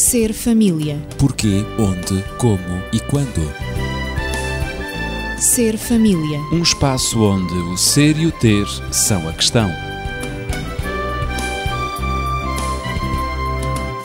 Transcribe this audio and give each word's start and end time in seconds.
Ser 0.00 0.32
família. 0.32 0.98
Porquê, 1.18 1.62
onde, 1.78 2.24
como 2.38 2.82
e 2.90 2.98
quando. 3.00 3.42
Ser 5.38 5.76
família. 5.76 6.40
Um 6.50 6.62
espaço 6.62 7.22
onde 7.22 7.52
o 7.52 7.76
ser 7.76 8.16
e 8.16 8.26
o 8.26 8.32
ter 8.32 8.66
são 8.90 9.28
a 9.28 9.32
questão. 9.34 9.68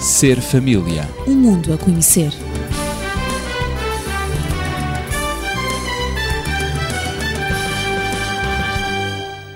Ser 0.01 0.41
família. 0.41 1.07
Um 1.25 1.33
mundo 1.33 1.73
a 1.73 1.77
conhecer. 1.77 2.33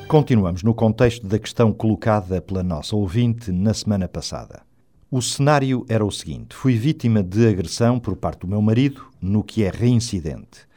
Continuamos 0.07 0.63
no 0.63 0.73
contexto 0.73 1.27
da 1.27 1.37
questão 1.37 1.73
colocada 1.73 2.41
pela 2.41 2.63
nossa 2.63 2.95
ouvinte 2.95 3.51
na 3.51 3.73
semana 3.73 4.07
passada. 4.07 4.68
O 5.12 5.23
cenário 5.23 5.84
era 5.89 6.05
o 6.05 6.12
seguinte: 6.12 6.55
fui 6.55 6.76
vítima 6.76 7.23
de 7.23 7.48
agressão 7.48 8.00
por 8.00 8.16
parte 8.16 8.41
do 8.41 8.48
meu 8.48 8.62
marido, 8.62 9.08
no 9.20 9.44
que 9.44 9.63
é 9.63 9.72
reincidente. 9.72 10.67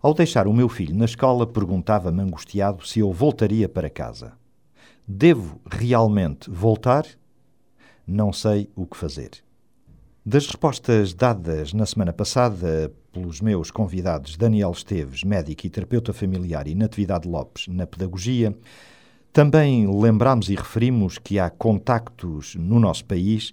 Ao 0.00 0.14
deixar 0.14 0.46
o 0.46 0.52
meu 0.52 0.68
filho 0.68 0.94
na 0.94 1.04
escola, 1.04 1.44
perguntava-me 1.44 2.22
angustiado 2.22 2.86
se 2.86 3.00
eu 3.00 3.12
voltaria 3.12 3.68
para 3.68 3.90
casa. 3.90 4.34
Devo 5.06 5.60
realmente 5.68 6.48
voltar? 6.48 7.04
Não 8.06 8.32
sei 8.32 8.70
o 8.76 8.86
que 8.86 8.96
fazer. 8.96 9.30
Das 10.24 10.46
respostas 10.46 11.12
dadas 11.12 11.72
na 11.72 11.84
semana 11.84 12.12
passada 12.12 12.92
pelos 13.12 13.40
meus 13.40 13.72
convidados 13.72 14.36
Daniel 14.36 14.70
Esteves, 14.70 15.24
médico 15.24 15.66
e 15.66 15.70
terapeuta 15.70 16.12
familiar, 16.12 16.68
e 16.68 16.74
Natividade 16.76 17.28
Lopes, 17.28 17.66
na 17.66 17.84
pedagogia, 17.84 18.56
também 19.32 19.86
lembramos 19.86 20.50
e 20.50 20.54
referimos 20.54 21.16
que 21.16 21.38
há 21.38 21.48
contactos 21.48 22.54
no 22.54 22.78
nosso 22.78 23.04
país, 23.04 23.52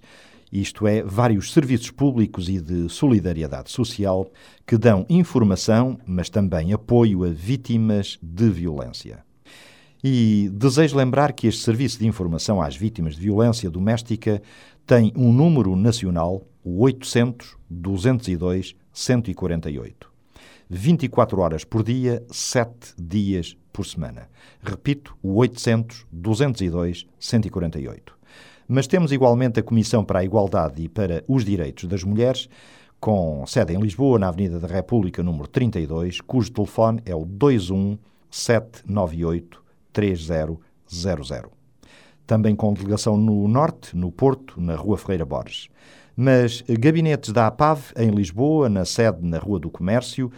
isto 0.52 0.86
é, 0.86 1.02
vários 1.02 1.52
serviços 1.52 1.90
públicos 1.90 2.48
e 2.48 2.60
de 2.60 2.88
solidariedade 2.88 3.70
social 3.70 4.30
que 4.66 4.76
dão 4.76 5.06
informação, 5.08 5.98
mas 6.04 6.28
também 6.28 6.72
apoio 6.72 7.24
a 7.24 7.28
vítimas 7.28 8.18
de 8.22 8.50
violência. 8.50 9.24
E 10.02 10.50
desejo 10.52 10.96
lembrar 10.96 11.32
que 11.32 11.46
este 11.46 11.62
Serviço 11.62 11.98
de 11.98 12.06
Informação 12.06 12.60
às 12.60 12.74
Vítimas 12.74 13.14
de 13.14 13.22
Violência 13.22 13.70
Doméstica 13.70 14.42
tem 14.86 15.12
um 15.14 15.32
número 15.32 15.76
nacional, 15.76 16.42
o 16.64 16.82
800 16.82 17.56
202 17.68 18.74
148. 18.92 20.10
24 20.68 21.40
horas 21.40 21.64
por 21.64 21.82
dia, 21.82 22.24
7 22.30 22.94
dias 22.98 23.56
por 23.72 23.86
semana. 23.86 24.28
Repito, 24.62 25.16
o 25.22 25.36
800 25.36 26.06
202 26.12 27.06
148. 27.18 28.18
Mas 28.68 28.86
temos 28.86 29.10
igualmente 29.10 29.58
a 29.58 29.62
Comissão 29.62 30.04
para 30.04 30.20
a 30.20 30.24
Igualdade 30.24 30.82
e 30.82 30.88
para 30.88 31.24
os 31.26 31.44
Direitos 31.44 31.86
das 31.88 32.04
Mulheres, 32.04 32.48
com 33.00 33.44
sede 33.46 33.74
em 33.74 33.80
Lisboa, 33.80 34.18
na 34.18 34.28
Avenida 34.28 34.60
da 34.60 34.68
República, 34.68 35.22
número 35.22 35.48
32, 35.48 36.20
cujo 36.20 36.52
telefone 36.52 37.02
é 37.04 37.14
o 37.14 37.24
21 37.24 37.98
798 38.30 39.60
3000. 39.92 40.60
Também 42.26 42.54
com 42.54 42.72
delegação 42.72 43.16
no 43.16 43.48
Norte, 43.48 43.96
no 43.96 44.12
Porto, 44.12 44.60
na 44.60 44.76
Rua 44.76 44.96
Ferreira 44.96 45.24
Borges. 45.24 45.68
Mas 46.16 46.62
gabinetes 46.68 47.32
da 47.32 47.48
APAV 47.48 47.92
em 47.96 48.10
Lisboa, 48.10 48.68
na 48.68 48.84
sede 48.84 49.18
na 49.22 49.38
Rua 49.38 49.58
do 49.58 49.70
Comércio, 49.70 50.30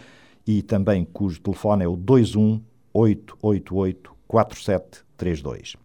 e 0.47 0.61
também 0.61 1.05
cujo 1.05 1.39
telefone 1.39 1.83
é 1.83 1.87
o 1.87 1.95
21 1.95 2.61
888 2.93 4.13
4732. 4.27 5.75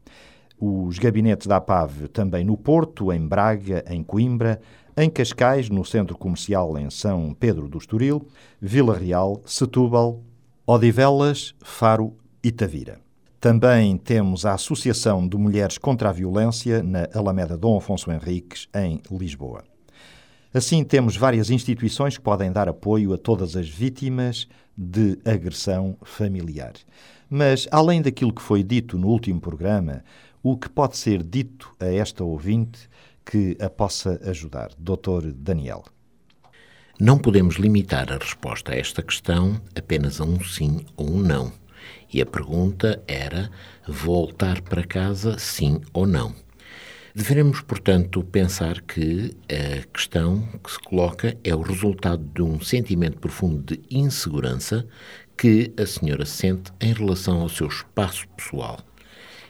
Os 0.60 0.98
gabinetes 0.98 1.46
da 1.46 1.56
APAV 1.56 2.08
também 2.08 2.44
no 2.44 2.56
Porto, 2.56 3.12
em 3.12 3.26
Braga, 3.26 3.84
em 3.88 4.02
Coimbra, 4.02 4.60
em 4.96 5.08
Cascais, 5.08 5.68
no 5.68 5.84
Centro 5.84 6.16
Comercial 6.18 6.76
em 6.76 6.90
São 6.90 7.32
Pedro 7.32 7.68
do 7.68 7.78
Estoril, 7.78 8.26
Vila 8.60 8.96
Real, 8.96 9.40
Setúbal, 9.44 10.20
Odivelas, 10.66 11.54
Faro 11.62 12.16
e 12.42 12.50
Tavira. 12.50 12.98
Também 13.40 13.96
temos 13.96 14.44
a 14.44 14.54
Associação 14.54 15.28
de 15.28 15.36
Mulheres 15.36 15.78
contra 15.78 16.08
a 16.08 16.12
Violência 16.12 16.82
na 16.82 17.06
Alameda 17.14 17.56
Dom 17.56 17.76
Afonso 17.76 18.10
Henriques, 18.10 18.66
em 18.74 19.00
Lisboa. 19.12 19.62
Assim, 20.52 20.82
temos 20.82 21.16
várias 21.16 21.48
instituições 21.50 22.16
que 22.16 22.24
podem 22.24 22.50
dar 22.50 22.68
apoio 22.68 23.12
a 23.12 23.18
todas 23.18 23.54
as 23.54 23.68
vítimas 23.68 24.48
de 24.78 25.18
agressão 25.24 25.96
familiar. 26.04 26.74
Mas, 27.28 27.66
além 27.72 28.00
daquilo 28.00 28.32
que 28.32 28.40
foi 28.40 28.62
dito 28.62 28.96
no 28.96 29.08
último 29.08 29.40
programa, 29.40 30.04
o 30.40 30.56
que 30.56 30.68
pode 30.68 30.96
ser 30.96 31.22
dito 31.22 31.74
a 31.80 31.86
esta 31.86 32.22
ouvinte 32.22 32.88
que 33.26 33.56
a 33.60 33.68
possa 33.68 34.20
ajudar? 34.24 34.70
Doutor 34.78 35.32
Daniel. 35.32 35.84
Não 37.00 37.18
podemos 37.18 37.56
limitar 37.56 38.12
a 38.12 38.18
resposta 38.18 38.72
a 38.72 38.76
esta 38.76 39.02
questão 39.02 39.60
apenas 39.76 40.20
a 40.20 40.24
um 40.24 40.42
sim 40.42 40.86
ou 40.96 41.10
um 41.10 41.18
não. 41.18 41.52
E 42.12 42.22
a 42.22 42.26
pergunta 42.26 43.02
era: 43.06 43.50
voltar 43.86 44.62
para 44.62 44.86
casa, 44.86 45.38
sim 45.38 45.80
ou 45.92 46.06
não? 46.06 46.34
Devemos, 47.18 47.60
portanto, 47.60 48.22
pensar 48.22 48.80
que 48.80 49.36
a 49.50 49.84
questão 49.92 50.40
que 50.62 50.70
se 50.70 50.78
coloca 50.78 51.36
é 51.42 51.52
o 51.52 51.62
resultado 51.62 52.22
de 52.32 52.42
um 52.42 52.60
sentimento 52.60 53.18
profundo 53.18 53.60
de 53.60 53.80
insegurança 53.90 54.86
que 55.36 55.72
a 55.76 55.84
senhora 55.84 56.24
sente 56.24 56.70
em 56.80 56.92
relação 56.92 57.40
ao 57.40 57.48
seu 57.48 57.66
espaço 57.66 58.28
pessoal. 58.36 58.78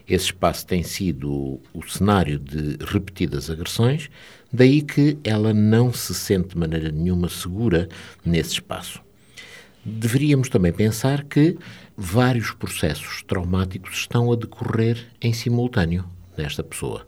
Esse 0.09 0.25
espaço 0.25 0.67
tem 0.67 0.83
sido 0.83 1.61
o 1.75 1.87
cenário 1.87 2.39
de 2.39 2.83
repetidas 2.87 3.51
agressões, 3.51 4.09
daí 4.51 4.81
que 4.81 5.19
ela 5.23 5.53
não 5.53 5.93
se 5.93 6.15
sente 6.15 6.55
de 6.55 6.57
maneira 6.57 6.91
nenhuma 6.91 7.29
segura 7.29 7.87
nesse 8.25 8.53
espaço. 8.53 9.03
Deveríamos 9.85 10.49
também 10.49 10.73
pensar 10.73 11.23
que 11.23 11.59
vários 11.95 12.51
processos 12.51 13.23
traumáticos 13.25 13.99
estão 13.99 14.33
a 14.33 14.37
decorrer 14.37 15.07
em 15.21 15.35
simultâneo 15.35 16.07
nesta 16.35 16.65
pessoa. 16.65 17.07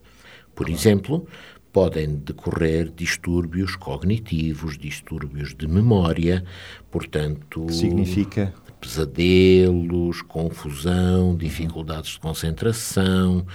Por 0.61 0.69
exemplo, 0.69 1.27
podem 1.73 2.17
decorrer 2.17 2.93
distúrbios 2.95 3.77
cognitivos, 3.77 4.77
distúrbios 4.77 5.55
de 5.55 5.67
memória, 5.67 6.45
portanto. 6.91 7.65
Que 7.65 7.73
significa? 7.73 8.53
Pesadelos, 8.79 10.21
confusão, 10.21 11.35
dificuldades 11.35 12.11
de 12.11 12.21
concentração, 12.21 13.47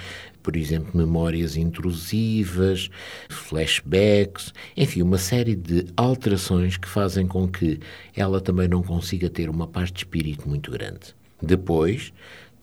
por 0.41 0.55
exemplo, 0.55 0.97
memórias 0.97 1.55
intrusivas, 1.55 2.89
flashbacks, 3.29 4.51
enfim, 4.75 5.03
uma 5.03 5.19
série 5.19 5.55
de 5.55 5.85
alterações 5.95 6.75
que 6.75 6.87
fazem 6.87 7.27
com 7.27 7.47
que 7.47 7.79
ela 8.15 8.41
também 8.41 8.67
não 8.67 8.81
consiga 8.81 9.29
ter 9.29 9.47
uma 9.47 9.67
paz 9.67 9.91
de 9.91 9.99
espírito 9.99 10.49
muito 10.49 10.71
grande. 10.71 11.13
Depois, 11.39 12.11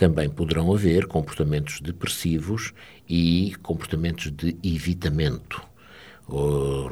também 0.03 0.29
poderão 0.29 0.75
haver 0.75 1.07
comportamentos 1.07 1.81
depressivos 1.81 2.73
e 3.09 3.55
comportamentos 3.63 4.33
de 4.33 4.57
evitamento, 4.61 5.63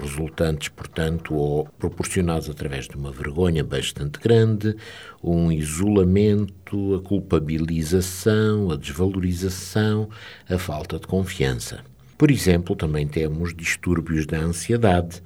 resultantes, 0.00 0.68
portanto, 0.68 1.34
ou 1.34 1.66
proporcionados 1.76 2.48
através 2.48 2.86
de 2.86 2.94
uma 2.94 3.10
vergonha 3.10 3.64
bastante 3.64 4.20
grande, 4.20 4.76
um 5.20 5.50
isolamento, 5.50 6.94
a 6.94 7.00
culpabilização, 7.02 8.70
a 8.70 8.76
desvalorização, 8.76 10.08
a 10.48 10.56
falta 10.56 10.96
de 10.96 11.08
confiança. 11.08 11.80
Por 12.16 12.30
exemplo, 12.30 12.76
também 12.76 13.08
temos 13.08 13.52
distúrbios 13.52 14.24
da 14.24 14.38
ansiedade, 14.38 15.20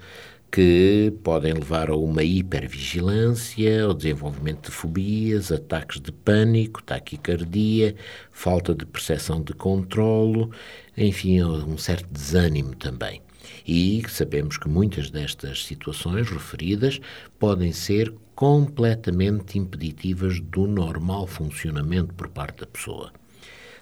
que 0.55 1.13
podem 1.25 1.53
levar 1.53 1.91
a 1.91 1.97
uma 1.97 2.23
hipervigilância, 2.23 3.83
ao 3.83 3.93
desenvolvimento 3.93 4.67
de 4.67 4.71
fobias, 4.71 5.51
ataques 5.51 6.01
de 6.01 6.13
pânico, 6.13 6.81
taquicardia, 6.81 7.97
falta 8.31 8.73
de 8.73 8.87
percepção 8.87 9.43
de 9.43 9.53
controlo, 9.53 10.53
enfim, 10.97 11.43
um 11.43 11.77
certo 11.77 12.07
desânimo 12.09 12.73
também. 12.77 13.21
E 13.67 14.01
sabemos 14.09 14.57
que 14.57 14.69
muitas 14.69 15.11
destas 15.11 15.65
situações 15.65 16.31
referidas 16.31 17.01
podem 17.37 17.73
ser 17.73 18.15
completamente 18.37 19.59
impeditivas 19.59 20.39
do 20.39 20.69
normal 20.69 21.27
funcionamento 21.27 22.15
por 22.15 22.29
parte 22.29 22.61
da 22.61 22.67
pessoa. 22.67 23.13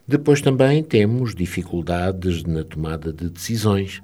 Depois 0.09 0.41
também 0.41 0.83
temos 0.83 1.35
dificuldades 1.35 2.43
na 2.43 2.65
tomada 2.65 3.13
de 3.13 3.29
decisões, 3.29 4.03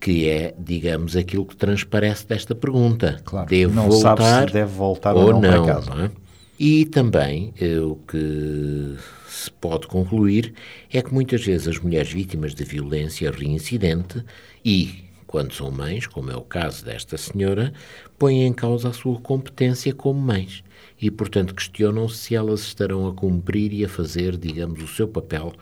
que 0.00 0.26
é, 0.28 0.54
digamos, 0.58 1.14
aquilo 1.14 1.44
que 1.44 1.54
transparece 1.54 2.26
desta 2.26 2.54
pergunta. 2.54 3.20
Claro, 3.24 3.48
devo 3.48 3.74
não 3.74 3.90
voltar 3.90 4.16
sabe 4.16 4.48
se 4.48 4.54
deve 4.54 4.72
voltar 4.72 5.14
ou, 5.14 5.26
ou 5.26 5.32
não, 5.34 5.40
não 5.40 5.64
para 5.64 5.74
casa. 5.74 5.94
não 5.94 6.04
é? 6.06 6.10
E 6.58 6.84
também 6.86 7.52
eh, 7.60 7.80
o 7.80 7.96
que 7.96 8.96
se 9.28 9.50
pode 9.50 9.86
concluir 9.86 10.52
é 10.92 11.00
que 11.00 11.12
muitas 11.12 11.44
vezes 11.44 11.68
as 11.68 11.78
mulheres 11.78 12.12
vítimas 12.12 12.54
de 12.54 12.64
violência 12.64 13.30
reincidente 13.30 14.22
e, 14.62 15.04
quando 15.26 15.54
são 15.54 15.70
mães, 15.70 16.06
como 16.06 16.30
é 16.30 16.36
o 16.36 16.42
caso 16.42 16.84
desta 16.84 17.16
senhora, 17.16 17.72
põem 18.18 18.42
em 18.44 18.52
causa 18.52 18.88
a 18.90 18.92
sua 18.92 19.18
competência 19.20 19.94
como 19.94 20.20
mães 20.20 20.62
e, 21.00 21.10
portanto, 21.10 21.54
questionam-se 21.54 22.16
se 22.16 22.34
elas 22.34 22.60
estarão 22.60 23.06
a 23.08 23.14
cumprir 23.14 23.72
e 23.72 23.84
a 23.84 23.88
fazer, 23.88 24.36
digamos, 24.36 24.82
o 24.82 24.88
seu 24.88 25.08
papel 25.08 25.54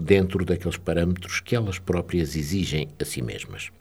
dentro 0.00 0.44
daqueles 0.44 0.76
parâmetros 0.76 1.40
que 1.40 1.56
elas 1.56 1.80
próprias 1.80 2.36
exigem 2.36 2.88
a 3.00 3.04
si 3.04 3.20
mesmas. 3.20 3.72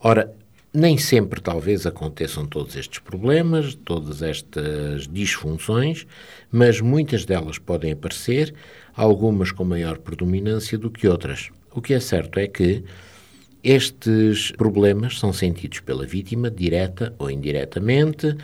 Ora, 0.00 0.34
Nem 0.72 0.98
sempre, 0.98 1.40
talvez, 1.40 1.86
aconteçam 1.86 2.46
todos 2.46 2.76
estes 2.76 2.98
problemas, 2.98 3.74
todas 3.74 4.20
estas 4.20 5.08
disfunções, 5.08 6.06
mas 6.52 6.78
muitas 6.80 7.24
delas 7.24 7.58
podem 7.58 7.92
aparecer, 7.92 8.54
algumas 8.94 9.50
com 9.50 9.64
maior 9.64 9.96
predominância 9.98 10.76
do 10.76 10.90
que 10.90 11.08
outras. 11.08 11.48
O 11.74 11.80
que 11.80 11.94
é 11.94 12.00
certo 12.00 12.38
é 12.38 12.46
que 12.46 12.84
estes 13.64 14.52
problemas 14.52 15.18
são 15.18 15.32
sentidos 15.32 15.80
pela 15.80 16.06
vítima, 16.06 16.50
direta 16.50 17.14
ou 17.18 17.30
indiretamente, 17.30 18.36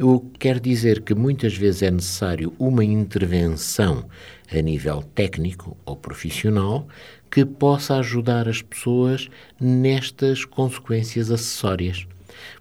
o 0.00 0.20
que 0.20 0.38
quer 0.38 0.58
dizer 0.58 1.02
que 1.02 1.14
muitas 1.14 1.54
vezes 1.54 1.82
é 1.82 1.90
necessário 1.90 2.52
uma 2.58 2.84
intervenção 2.84 4.08
a 4.50 4.60
nível 4.60 5.02
técnico 5.14 5.76
ou 5.84 5.94
profissional 5.94 6.88
que 7.30 7.44
possa 7.44 7.96
ajudar 7.96 8.48
as 8.48 8.60
pessoas 8.60 9.28
nestas 9.60 10.44
consequências 10.44 11.30
acessórias. 11.30 12.06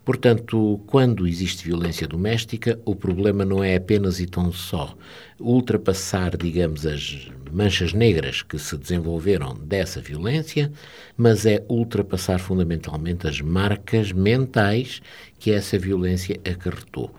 Portanto, 0.03 0.79
quando 0.87 1.27
existe 1.27 1.63
violência 1.65 2.07
doméstica, 2.07 2.79
o 2.85 2.95
problema 2.95 3.45
não 3.45 3.63
é 3.63 3.75
apenas 3.75 4.19
e 4.19 4.25
tão 4.25 4.51
só 4.51 4.95
ultrapassar, 5.39 6.35
digamos, 6.35 6.85
as 6.85 7.29
manchas 7.51 7.93
negras 7.93 8.41
que 8.41 8.59
se 8.59 8.77
desenvolveram 8.77 9.55
dessa 9.55 10.01
violência, 10.01 10.71
mas 11.15 11.45
é 11.45 11.63
ultrapassar 11.69 12.39
fundamentalmente 12.39 13.27
as 13.27 13.41
marcas 13.41 14.11
mentais 14.11 15.01
que 15.39 15.51
essa 15.51 15.77
violência 15.77 16.39
acarretou. 16.45 17.13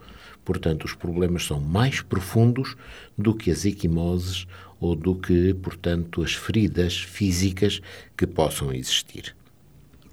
Portanto, 0.45 0.85
os 0.85 0.95
problemas 0.95 1.45
são 1.47 1.61
mais 1.61 2.01
profundos 2.01 2.77
do 3.17 3.35
que 3.35 3.51
as 3.51 3.65
equimoses 3.65 4.47
ou 4.81 4.97
do 4.97 5.15
que, 5.15 5.55
portanto, 5.55 6.23
as 6.23 6.33
feridas 6.33 6.97
físicas 6.99 7.81
que 8.17 8.27
possam 8.27 8.73
existir. 8.73 9.37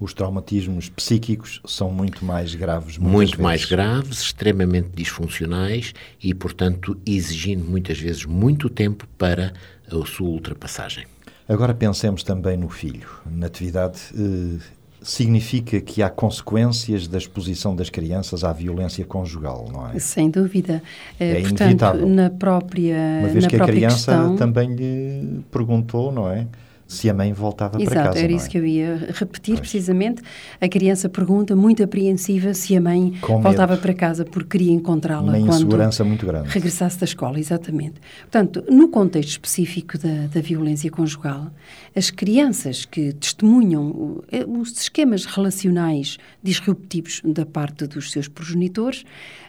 Os 0.00 0.14
traumatismos 0.14 0.88
psíquicos 0.88 1.60
são 1.66 1.90
muito 1.90 2.24
mais 2.24 2.54
graves. 2.54 2.98
Muito 2.98 3.30
vezes. 3.30 3.42
mais 3.42 3.64
graves, 3.64 4.20
extremamente 4.20 4.90
disfuncionais 4.94 5.92
e, 6.22 6.32
portanto, 6.32 6.96
exigindo 7.04 7.64
muitas 7.64 7.98
vezes 7.98 8.24
muito 8.24 8.68
tempo 8.68 9.08
para 9.18 9.52
a 9.90 10.06
sua 10.06 10.28
ultrapassagem. 10.28 11.04
Agora 11.48 11.74
pensemos 11.74 12.22
também 12.22 12.56
no 12.56 12.68
filho. 12.68 13.08
Natividade 13.26 13.98
eh, 14.14 14.62
significa 15.02 15.80
que 15.80 16.02
há 16.02 16.10
consequências 16.10 17.06
da 17.06 17.18
exposição 17.18 17.74
das 17.74 17.88
crianças 17.88 18.44
à 18.44 18.52
violência 18.52 19.04
conjugal, 19.04 19.68
não 19.72 19.88
é? 19.88 19.98
Sem 19.98 20.30
dúvida. 20.30 20.82
É 21.18 21.40
Portanto, 21.40 21.60
inevitável. 21.60 22.08
na 22.08 22.30
própria 22.30 22.96
Uma 23.20 23.28
vez 23.28 23.44
na 23.44 23.50
que 23.50 23.56
a 23.56 23.64
criança 23.66 24.12
questão, 24.12 24.36
também 24.36 24.74
lhe 24.74 25.40
perguntou, 25.50 26.10
não 26.12 26.30
é? 26.30 26.46
Se 26.88 27.08
a 27.10 27.12
mãe 27.12 27.34
voltava 27.34 27.76
Exato, 27.76 27.94
para 27.94 28.04
casa. 28.06 28.18
era 28.18 28.28
não 28.28 28.36
isso 28.36 28.46
é? 28.46 28.48
que 28.48 28.58
eu 28.58 28.64
ia 28.66 29.10
repetir 29.14 29.58
precisamente. 29.60 30.22
A 30.58 30.66
criança 30.68 31.06
pergunta, 31.08 31.54
muito 31.54 31.82
apreensiva, 31.84 32.54
se 32.54 32.74
a 32.74 32.80
mãe 32.80 33.12
Com 33.20 33.42
voltava 33.42 33.72
medo. 33.74 33.82
para 33.82 33.92
casa 33.92 34.24
porque 34.24 34.58
queria 34.58 34.72
encontrá-la 34.72 35.22
Uma 35.30 35.38
quando 35.38 35.48
insegurança 35.54 36.02
muito 36.02 36.24
grande. 36.24 36.48
regressasse 36.48 36.98
da 36.98 37.04
escola, 37.04 37.38
exatamente. 37.38 38.00
Portanto, 38.22 38.64
no 38.70 38.88
contexto 38.88 39.28
específico 39.32 39.98
da, 39.98 40.28
da 40.32 40.40
violência 40.40 40.90
conjugal, 40.90 41.50
as 41.94 42.10
crianças 42.10 42.86
que 42.86 43.12
testemunham 43.12 44.22
eh, 44.32 44.46
os 44.48 44.72
esquemas 44.80 45.26
relacionais 45.26 46.16
disruptivos 46.42 47.20
da 47.22 47.44
parte 47.44 47.86
dos 47.86 48.10
seus 48.10 48.28
progenitores 48.28 49.04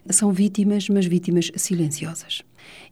são 0.09 0.33
vítimas, 0.33 0.89
mas 0.89 1.05
vítimas 1.05 1.51
silenciosas. 1.55 2.41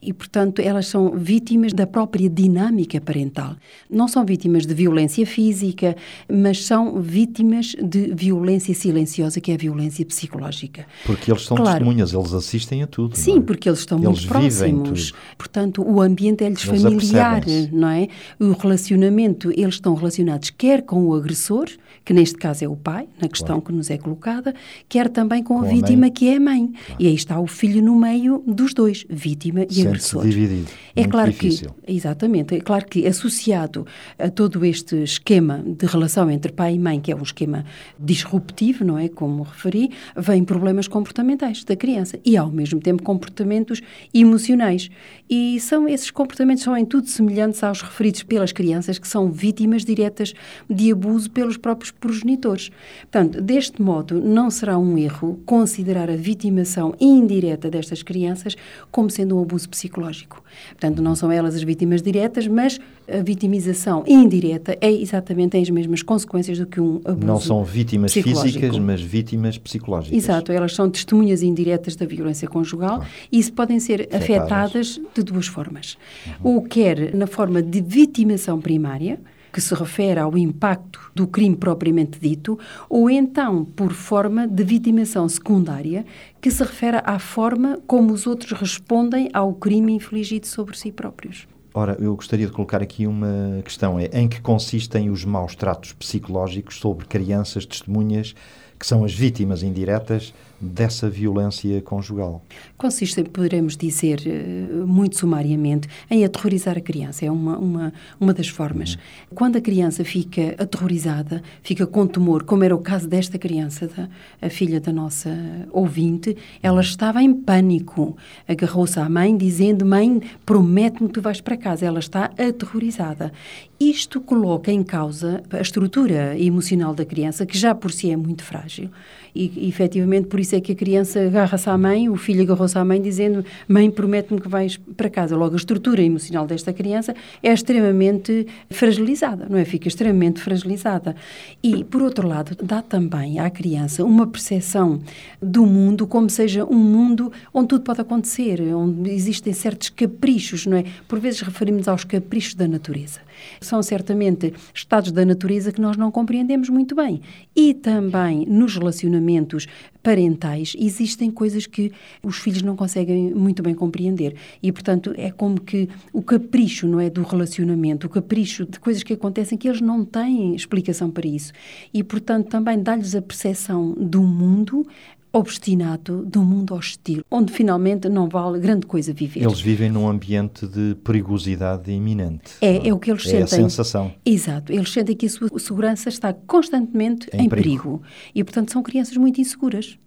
E, 0.02 0.14
portanto, 0.14 0.60
elas 0.62 0.88
são 0.88 1.12
vítimas 1.18 1.74
da 1.74 1.88
própria 1.88 2.30
dinâmica 2.30 3.02
parental. 3.02 3.56
Não 3.90 4.08
são 4.08 4.24
vítimas 4.26 4.66
de 4.66 4.74
violência 4.74 5.26
física, 5.26 5.96
mas 6.32 6.64
são 6.66 7.02
vítimas 7.02 7.76
de 7.82 8.14
violência 8.14 8.74
silenciosa, 8.76 9.42
que 9.42 9.52
é 9.52 9.56
a 9.56 9.58
violência 9.58 10.06
psicológica. 10.06 10.86
Porque 11.06 11.32
eles 11.32 11.44
são 11.44 11.58
Claro. 11.58 11.72
testemunhas, 11.80 12.14
eles 12.14 12.34
assistem 12.34 12.84
a 12.84 12.88
tudo. 12.88 13.18
Sim, 13.18 13.38
é? 13.40 13.42
porque 13.42 13.68
eles 13.68 13.80
estão 13.80 13.98
Eles 13.98 14.10
muito 14.10 14.28
próximos. 14.28 15.12
tudo. 15.12 15.20
Portanto, 15.38 15.82
o 15.82 16.02
ambiente 16.02 16.44
é-lhes 16.44 16.62
familiar, 16.62 17.44
não 17.72 17.90
é? 17.90 18.08
O 18.40 18.52
relacionamento, 18.54 19.52
eles 19.56 19.76
estão 19.76 19.94
relacionados 19.96 20.50
quer 20.52 20.84
com 20.84 21.06
o 21.08 21.16
agressor, 21.16 21.68
que 22.06 22.14
neste 22.14 22.38
caso 22.38 22.64
é 22.64 22.68
o 22.68 22.76
pai, 22.76 23.08
na 23.22 23.28
questão 23.28 23.60
que 23.60 23.72
nos 23.74 23.90
é 23.90 23.98
colocada, 23.98 24.54
quer 24.88 25.10
também 25.10 25.44
com, 25.44 25.56
Com 25.56 25.62
a 25.66 25.68
a 25.68 25.70
vítima, 25.70 26.02
mãe. 26.02 26.12
que 26.12 26.30
é 26.30 26.38
a 26.38 26.40
mãe. 26.40 26.72
E 27.00 27.08
aí 27.08 27.16
está 27.16 27.40
o 27.40 27.48
filho 27.48 27.82
no 27.84 27.96
meio 28.00 28.44
dos 28.48 28.74
dois, 28.74 29.06
vítima 29.10 29.64
e 29.70 29.74
Sente-se 29.74 29.97
agressor. 29.98 30.24
dividido. 30.28 30.68
É 30.96 31.02
Muito 31.02 31.12
claro 31.12 31.32
difícil. 31.32 31.76
que, 31.86 31.94
exatamente, 31.94 32.56
é 32.56 32.60
claro 32.60 32.86
que 32.88 33.06
associado 33.06 33.86
a 34.18 34.32
todo 34.32 34.66
este 34.66 35.04
esquema 35.04 35.64
de 35.64 35.86
relação 35.86 36.30
entre 36.32 36.52
pai 36.52 36.74
e 36.74 36.80
mãe, 36.80 37.00
que 37.00 37.12
é 37.12 37.16
um 37.16 37.22
esquema 37.22 37.66
disruptivo, 38.00 38.84
não 38.84 38.98
é? 38.98 39.08
Como 39.08 39.44
referi, 39.44 39.92
vêm 40.16 40.44
problemas 40.44 40.88
comportamentais 40.88 41.64
da 41.64 41.76
criança 41.76 42.20
e, 42.26 42.36
ao 42.36 42.50
mesmo 42.50 42.80
tempo, 42.80 43.04
comportamentos 43.04 43.80
emocionais. 44.12 44.90
E 45.30 45.60
são 45.60 45.88
esses 45.88 46.10
comportamentos 46.10 46.64
são 46.64 46.76
em 46.76 46.84
tudo 46.84 47.08
semelhantes 47.08 47.64
aos 47.64 47.84
referidos 47.84 48.24
pelas 48.24 48.52
crianças 48.52 48.98
que 48.98 49.08
são 49.08 49.32
vítimas 49.32 49.86
diretas 49.86 50.34
de 50.68 50.92
abuso 50.92 51.30
pelos 51.30 51.58
próprios 51.58 51.92
progenitores. 51.92 52.72
Portanto, 53.02 53.40
deste 53.40 53.82
modo, 53.82 54.20
não 54.20 54.50
será 54.50 54.80
um 54.80 54.98
erro 54.98 55.40
considerar 55.46 56.10
a 56.10 56.16
vitimação 56.16 56.96
indireta 57.00 57.70
destas 57.70 58.02
crianças 58.02 58.56
como 58.92 59.12
sendo 59.12 59.38
um 59.38 59.44
abuso 59.44 59.70
psicológico. 59.78 60.44
Portanto, 60.70 61.02
não 61.02 61.16
são 61.16 61.32
elas 61.32 61.56
as 61.56 61.64
vítimas 61.64 62.02
diretas, 62.02 62.48
mas 62.48 62.80
a 63.08 63.22
vitimização 63.22 64.04
indireta 64.08 64.78
é 64.82 64.92
exatamente 64.92 65.56
as 65.58 65.70
mesmas 65.70 66.02
consequências 66.02 66.58
do 66.58 66.66
que 66.66 66.82
um 66.82 67.00
abuso 67.06 67.28
Não 67.28 67.40
são 67.40 67.64
vítimas 67.64 68.14
físicas, 68.14 68.78
mas 68.80 69.02
vítimas 69.02 69.58
psicológicas. 69.58 70.18
Exato, 70.18 70.52
elas 70.52 70.74
são 70.74 70.90
testemunhas 70.90 71.44
indiretas 71.44 71.96
da 71.96 72.06
violência 72.06 72.48
conjugal 72.48 73.06
e 73.32 73.40
isso 73.40 73.54
podem 73.54 73.80
ser 73.80 74.10
Afetadas. 74.12 74.24
afetadas 74.24 75.02
de 75.14 75.24
duas 75.24 75.48
formas. 75.48 75.98
Ou 76.44 76.62
quer 76.64 77.16
na 77.16 77.28
forma 77.28 77.62
de 77.62 77.82
vitimação 77.82 78.60
primária, 78.60 79.20
que 79.52 79.62
se 79.62 79.74
refere 79.74 80.20
ao 80.20 80.38
impacto 80.38 81.00
do 81.16 81.28
crime 81.28 81.56
propriamente 81.56 82.20
dito, 82.20 82.58
ou 82.90 83.10
então 83.10 83.66
por 83.66 83.94
forma 83.94 84.48
de 84.48 84.64
vitimação 84.64 85.28
secundária, 85.28 86.06
que 86.42 86.52
se 86.52 86.64
refere 86.64 87.02
à 87.04 87.20
forma 87.20 87.80
como 87.88 88.14
os 88.14 88.28
outros 88.28 88.52
respondem 88.60 89.30
ao 89.34 89.54
crime 89.54 89.94
infligido 89.94 90.48
sobre 90.48 90.78
si 90.78 90.92
próprios. 90.92 91.48
Ora, 91.74 91.96
eu 92.00 92.16
gostaria 92.16 92.48
de 92.48 92.52
colocar 92.52 92.82
aqui 92.82 93.06
uma 93.06 93.62
questão: 93.64 94.00
é 94.00 94.10
em 94.14 94.28
que 94.28 94.42
consistem 94.42 95.12
os 95.12 95.24
maus 95.24 95.56
tratos 95.56 95.94
psicológicos 95.94 96.80
sobre 96.80 97.06
crianças 97.06 97.68
testemunhas 97.68 98.34
que 98.80 98.86
são 98.86 99.04
as 99.04 99.14
vítimas 99.14 99.64
indiretas 99.64 100.34
dessa 100.60 101.10
violência 101.10 101.82
conjugal? 101.82 102.42
Consiste, 102.78 103.24
poderemos 103.24 103.78
dizer, 103.78 104.22
eh, 104.26 104.86
muito 104.86 105.18
sumariamente, 105.18 105.88
em 106.10 106.26
aterrorizar 106.26 106.78
a 106.78 106.82
criança. 106.82 107.26
É 107.26 107.32
uma, 107.32 107.58
uma, 107.58 107.94
uma 108.20 108.34
das 108.34 108.48
formas. 108.48 108.98
Quando 109.34 109.58
a 109.58 109.62
criança 109.62 110.04
fica 110.04 110.56
aterrorizada, 110.58 111.42
fica 111.62 111.86
com 111.86 112.08
temor, 112.08 112.44
como 112.44 112.64
era 112.64 112.76
o 112.76 112.80
caso 112.80 113.08
desta 113.08 113.38
criança, 113.38 113.88
da, 113.88 114.10
a 114.42 114.50
filha 114.50 114.80
da 114.80 114.92
nossa 114.92 115.30
ouvinte, 115.72 116.36
ela 116.62 116.82
estava 116.82 117.22
em 117.22 117.34
pânico. 117.34 118.18
Agarrou-se 118.48 119.00
à 119.00 119.08
mãe, 119.08 119.36
dizendo: 119.38 119.86
Mãe, 119.86 120.22
promete-me 120.46 121.08
que 121.08 121.16
tu 121.16 121.22
vais 121.22 121.42
para 121.42 121.58
casa. 121.58 121.86
Ela 121.86 122.00
está 122.00 122.32
aterrorizada. 122.38 123.32
Isto 123.80 124.20
coloca 124.20 124.72
em 124.72 124.82
causa 124.82 125.44
a 125.52 125.62
estrutura 125.62 126.36
emocional 126.40 126.96
da 126.96 127.06
criança, 127.06 127.46
que 127.46 127.56
já 127.56 127.76
por 127.76 127.92
si 127.92 128.10
é 128.10 128.18
muito 128.18 128.44
frágil. 128.44 128.90
E, 129.36 129.68
efetivamente, 129.70 130.28
por 130.28 130.40
isso 130.40 130.56
é 130.56 130.60
que 130.60 130.72
a 130.72 130.76
criança 130.76 131.20
agarra-se 131.20 131.70
à 131.70 131.78
mãe, 131.78 132.10
o 132.10 132.16
filho 132.16 132.42
agarrou-se 132.42 132.76
à 132.76 132.84
mãe, 132.84 133.00
dizendo: 133.00 133.46
Mãe, 133.68 133.92
promete-me 133.92 134.42
que 134.42 134.48
vais 134.48 134.78
para 134.78 135.12
casa. 135.12 135.38
Logo, 135.38 135.54
a 135.54 135.58
estrutura 135.58 136.02
emocional 136.02 136.48
desta 136.48 136.74
criança 136.74 137.14
é 137.44 137.54
extremamente 137.54 138.48
fragilizada, 138.72 139.46
não 139.48 139.60
é? 139.60 139.64
Fica 139.64 139.88
extremamente 139.88 140.42
fragilizada. 140.42 141.16
E, 141.62 141.84
por 141.84 142.02
outro 142.02 142.28
lado, 142.28 142.58
dá 142.64 142.82
também 142.82 143.38
à 143.38 143.48
criança 143.48 144.04
uma 144.04 144.26
percepção 144.26 145.00
do 145.40 145.68
mundo 145.68 146.08
como 146.08 146.32
seja 146.32 146.66
um 146.66 146.80
mundo 146.80 147.32
onde 147.54 147.68
tudo 147.68 147.84
pode 147.84 148.02
acontecer, 148.02 148.60
onde 148.74 149.12
existem 149.12 149.54
certos 149.54 149.90
caprichos, 149.90 150.66
não 150.66 150.78
é? 150.78 150.86
Por 151.08 151.20
vezes 151.20 151.42
referimos 151.42 151.88
aos 151.88 152.04
caprichos 152.04 152.56
da 152.56 152.68
natureza. 152.68 153.27
São 153.62 153.82
certamente 153.82 154.54
estados 154.74 155.12
da 155.12 155.26
natureza 155.26 155.72
que 155.72 155.82
nós 155.82 155.98
não 155.98 156.12
compreendemos 156.12 156.70
muito 156.70 156.96
bem. 156.96 157.22
E 157.56 157.74
também 157.74 158.46
nos 158.46 158.76
relacionamentos 158.76 159.68
parentais 160.02 160.74
existem 160.80 161.30
coisas 161.30 161.66
que 161.66 161.92
os 162.24 162.38
filhos 162.38 162.62
não 162.62 162.76
conseguem 162.76 163.34
muito 163.34 163.62
bem 163.62 163.76
compreender. 163.76 164.36
E, 164.64 164.72
portanto, 164.72 165.14
é 165.18 165.32
como 165.32 165.60
que 165.60 165.90
o 166.14 166.22
capricho, 166.22 166.88
não 166.88 167.00
é, 167.00 167.10
do 167.10 167.24
relacionamento, 167.24 168.08
o 168.08 168.10
capricho 168.10 168.66
de 168.66 168.80
coisas 168.80 169.04
que 169.04 169.14
acontecem 169.14 169.58
que 169.58 169.68
eles 169.68 169.82
não 169.82 170.06
têm 170.06 170.56
explicação 170.56 171.12
para 171.12 171.28
isso. 171.28 171.52
E, 171.94 172.04
portanto, 172.04 172.48
também 172.48 172.82
dá-lhes 172.82 173.16
a 173.16 173.22
percepção 173.22 173.94
do 173.94 174.22
mundo 174.22 174.88
obstinado 175.32 176.26
do 176.26 176.42
mundo 176.42 176.74
hostil, 176.74 177.24
onde 177.30 177.52
finalmente 177.52 178.10
não 178.10 178.28
vale 178.28 178.60
grande 178.60 178.86
coisa 178.86 179.14
viver. 179.14 179.44
Eles 179.44 179.60
vivem 179.60 179.90
num 179.90 180.08
ambiente 180.08 180.68
de 180.68 180.96
perigosidade 181.04 181.92
iminente. 181.92 182.54
É, 182.62 182.88
é 182.88 182.94
o 182.94 183.00
que 183.00 183.12
eles 183.12 183.26
é 183.28 183.30
sentem. 183.30 183.42
É 183.42 183.44
a 183.44 183.48
sensação. 183.48 184.14
Exato. 184.26 184.72
Eles 184.72 184.92
sentem 184.92 185.16
que 185.16 185.26
a 185.26 185.30
sua 185.30 185.60
segurança 185.60 186.10
está 186.10 186.34
constantemente 186.34 187.30
em, 187.34 187.46
em 187.46 187.50
perigo. 187.50 188.00
perigo. 188.00 188.02
E, 188.34 188.44
portanto, 188.44 188.72
são 188.72 188.82
crianças 188.82 189.16
muito 189.18 189.40
inseguras. 189.40 189.98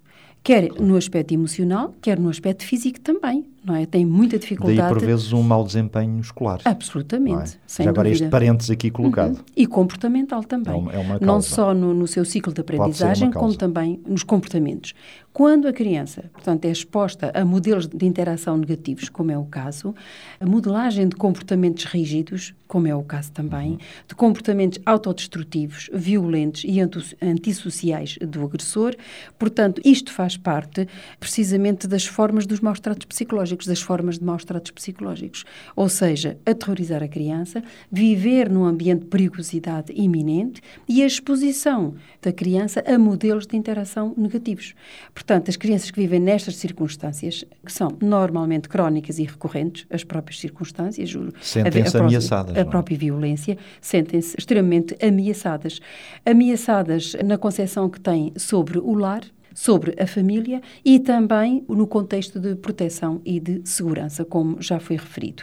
Quer 0.42 0.72
no 0.80 0.96
aspecto 0.96 1.32
emocional, 1.32 1.94
quer 2.00 2.18
no 2.18 2.28
aspecto 2.28 2.64
físico 2.64 3.00
também 3.00 3.44
não 3.64 3.74
é? 3.74 3.84
Tem 3.84 4.06
muita 4.06 4.38
dificuldade. 4.38 4.78
Daí, 4.78 4.88
por 4.88 5.00
vezes, 5.00 5.32
um 5.32 5.42
mau 5.42 5.64
desempenho 5.64 6.18
escolar. 6.20 6.60
Absolutamente, 6.64 7.56
é? 7.56 7.58
sem 7.66 7.84
Já 7.84 7.90
agora 7.90 8.08
dúvida. 8.08 8.24
este 8.24 8.30
parênteses 8.30 8.70
aqui 8.70 8.90
colocado. 8.90 9.36
Uhum. 9.36 9.44
E 9.54 9.66
comportamental 9.66 10.42
também. 10.42 10.72
É 10.72 10.76
uma, 10.76 10.92
é 10.92 10.98
uma 10.98 11.18
Não 11.20 11.42
só 11.42 11.74
no, 11.74 11.92
no, 11.92 12.06
seu 12.06 12.24
ciclo 12.24 12.52
de 12.52 12.60
aprendizagem, 12.60 13.30
como 13.30 13.54
também 13.54 14.00
nos 14.06 14.22
comportamentos. 14.22 14.94
Quando 15.32 15.68
a 15.68 15.72
criança, 15.72 16.30
portanto, 16.32 16.64
é 16.64 16.70
exposta 16.70 17.30
a 17.34 17.44
modelos 17.44 17.86
de 17.86 18.04
interação 18.04 18.56
negativos, 18.56 19.08
como 19.08 19.30
é 19.30 19.38
o 19.38 19.44
caso, 19.44 19.94
a 20.38 20.46
modelagem 20.46 21.08
de 21.08 21.16
comportamentos 21.16 21.84
rígidos, 21.84 22.54
como 22.66 22.86
é 22.86 22.94
o 22.94 23.02
caso 23.02 23.32
também, 23.32 23.72
uhum. 23.72 23.78
de 24.08 24.14
comportamentos 24.14 24.78
autodestrutivos, 24.84 25.88
violentos 25.92 26.62
e 26.64 26.78
antissociais 27.22 28.18
do 28.20 28.44
agressor, 28.44 28.94
portanto, 29.38 29.80
isto 29.84 30.12
faz 30.12 30.36
parte 30.36 30.86
precisamente 31.18 31.86
das 31.86 32.04
formas 32.06 32.46
dos 32.46 32.60
maus 32.60 32.80
tratos 32.80 33.06
psicológicos 33.06 33.30
psicológicos, 33.30 33.66
das 33.66 33.80
formas 33.80 34.18
de 34.18 34.24
maus 34.24 34.44
tratos 34.44 34.70
psicológicos. 34.70 35.44
Ou 35.76 35.88
seja, 35.88 36.38
aterrorizar 36.44 37.02
a 37.02 37.08
criança, 37.08 37.62
viver 37.90 38.50
num 38.50 38.64
ambiente 38.64 39.02
de 39.02 39.06
perigosidade 39.06 39.92
iminente 39.94 40.60
e 40.88 41.02
a 41.02 41.06
exposição 41.06 41.94
da 42.20 42.32
criança 42.32 42.82
a 42.86 42.98
modelos 42.98 43.46
de 43.46 43.56
interação 43.56 44.14
negativos. 44.16 44.74
Portanto, 45.20 45.50
as 45.50 45.56
crianças 45.56 45.90
que 45.90 46.00
vivem 46.00 46.18
nestas 46.18 46.56
circunstâncias, 46.56 47.44
que 47.62 47.70
são 47.70 47.94
normalmente 48.00 48.70
crónicas 48.70 49.18
e 49.18 49.24
recorrentes, 49.24 49.86
as 49.90 50.02
próprias 50.02 50.40
circunstâncias, 50.40 51.12
sentem-se 51.42 51.98
ameaçadas. 51.98 52.56
A, 52.56 52.62
a 52.62 52.64
própria 52.64 52.96
violência, 52.96 53.58
sentem-se 53.82 54.34
extremamente 54.38 54.96
ameaçadas. 55.04 55.78
Ameaçadas 56.24 57.14
na 57.22 57.36
concepção 57.36 57.90
que 57.90 58.00
têm 58.00 58.32
sobre 58.34 58.78
o 58.78 58.94
lar, 58.94 59.20
sobre 59.54 59.94
a 60.02 60.06
família 60.06 60.62
e 60.82 60.98
também 60.98 61.66
no 61.68 61.86
contexto 61.86 62.40
de 62.40 62.54
proteção 62.54 63.20
e 63.22 63.38
de 63.38 63.60
segurança, 63.62 64.24
como 64.24 64.56
já 64.62 64.80
foi 64.80 64.96
referido. 64.96 65.42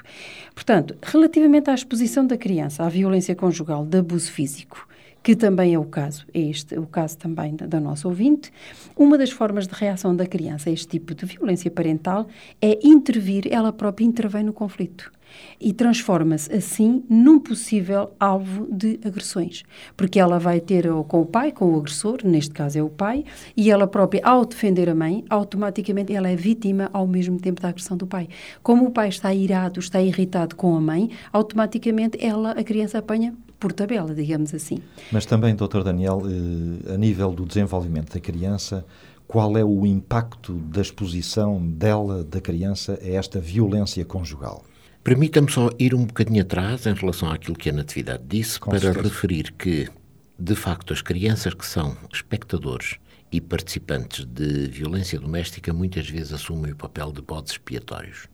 Portanto, 0.55 0.98
relativamente 1.03 1.69
à 1.69 1.75
exposição 1.75 2.25
da 2.25 2.36
criança 2.36 2.84
à 2.84 2.89
violência 2.89 3.36
conjugal, 3.36 3.86
de 3.86 4.00
abuso 4.00 4.31
físico, 4.31 4.88
que 5.27 5.36
também 5.36 5.74
é 5.74 5.77
o 5.77 5.84
caso, 5.84 6.25
é 6.34 6.39
este 6.39 6.79
o 6.79 6.86
caso 6.88 7.17
também 7.17 7.53
da, 7.53 7.65
da 7.65 7.81
nossa 7.81 8.07
ouvinte, 8.07 8.50
uma 8.96 9.17
das 9.17 9.29
formas 9.29 9.67
de 9.67 9.74
reação 9.74 10.15
da 10.15 10.25
criança 10.25 10.69
a 10.69 10.72
este 10.72 10.88
tipo 10.88 11.13
de 11.13 11.25
violência 11.25 11.69
parental 11.69 12.29
é 12.62 12.79
intervir, 12.81 13.46
ela 13.51 13.74
própria 13.74 14.05
intervém 14.05 14.46
no 14.46 14.53
conflito 14.53 15.12
e 15.60 15.74
transforma-se 15.74 16.51
assim 16.53 17.03
num 17.10 17.39
possível 17.39 18.12
alvo 18.19 18.67
de 18.72 19.00
agressões, 19.03 19.63
porque 19.96 20.19
ela 20.19 20.39
vai 20.39 20.60
ter 20.60 20.89
ou 20.89 21.03
com 21.03 21.22
o 21.22 21.25
pai, 21.25 21.51
com 21.51 21.74
o 21.74 21.77
agressor, 21.77 22.19
neste 22.24 22.51
caso 22.51 22.77
é 22.77 22.84
o 22.84 22.89
pai, 22.89 23.24
e 23.55 23.72
ela 23.72 23.88
própria, 23.88 24.22
ao 24.24 24.46
defender 24.46 24.89
a 24.89 24.96
mãe, 24.96 25.24
automaticamente 25.29 26.13
ela 26.13 26.29
é 26.29 26.36
vítima 26.36 26.89
ao 26.93 27.07
mesmo 27.07 27.39
tempo 27.39 27.62
da 27.62 27.69
agressão 27.69 27.98
do 27.98 28.05
pai. 28.05 28.27
Como 28.62 28.86
o 28.86 28.91
pai 28.91 29.10
está 29.10 29.34
irado, 29.34 29.79
está 29.79 30.01
irritado 30.01 30.55
com 30.55 30.75
a 30.75 30.81
mãe, 30.81 31.10
automaticamente 31.31 32.17
ela, 32.24 32.51
a 32.51 32.63
criança 32.63 33.00
apanha 33.00 33.34
por 33.60 33.74
tabela, 33.74 34.13
digamos 34.13 34.53
assim. 34.53 34.79
Mas 35.12 35.25
também, 35.25 35.55
doutor 35.55 35.84
Daniel, 35.84 36.22
eh, 36.25 36.93
a 36.93 36.98
nível 36.98 37.31
do 37.31 37.46
desenvolvimento 37.46 38.13
da 38.13 38.19
criança, 38.19 38.86
qual 39.27 39.57
é 39.57 39.63
o 39.63 39.86
impacto 39.86 40.53
da 40.53 40.81
exposição 40.81 41.60
dela, 41.60 42.24
da 42.24 42.39
criança, 42.39 42.98
a 43.01 43.07
esta 43.07 43.39
violência 43.39 44.05
conjugal? 44.05 44.63
Permita-me 45.08 45.50
só 45.50 45.70
ir 45.80 45.96
um 45.96 46.04
bocadinho 46.04 46.42
atrás 46.42 46.86
em 46.86 46.94
relação 46.94 47.32
àquilo 47.32 47.56
que 47.56 47.70
a 47.70 47.72
Natividade 47.72 48.24
disse, 48.28 48.60
Com 48.60 48.72
para 48.72 48.82
certeza. 48.82 49.08
referir 49.08 49.54
que, 49.54 49.88
de 50.38 50.54
facto, 50.54 50.92
as 50.92 51.02
crianças 51.02 51.54
que 51.54 51.66
são 51.66 51.96
espectadores 52.14 52.98
e 53.32 53.40
participantes 53.40 54.26
de 54.26 54.68
violência 54.68 55.18
doméstica 55.18 55.72
muitas 55.72 56.10
vezes 56.10 56.34
assumem 56.34 56.74
o 56.74 56.76
papel 56.76 57.14
de 57.14 57.22
bodes 57.22 57.54
expiatórios. 57.54 58.28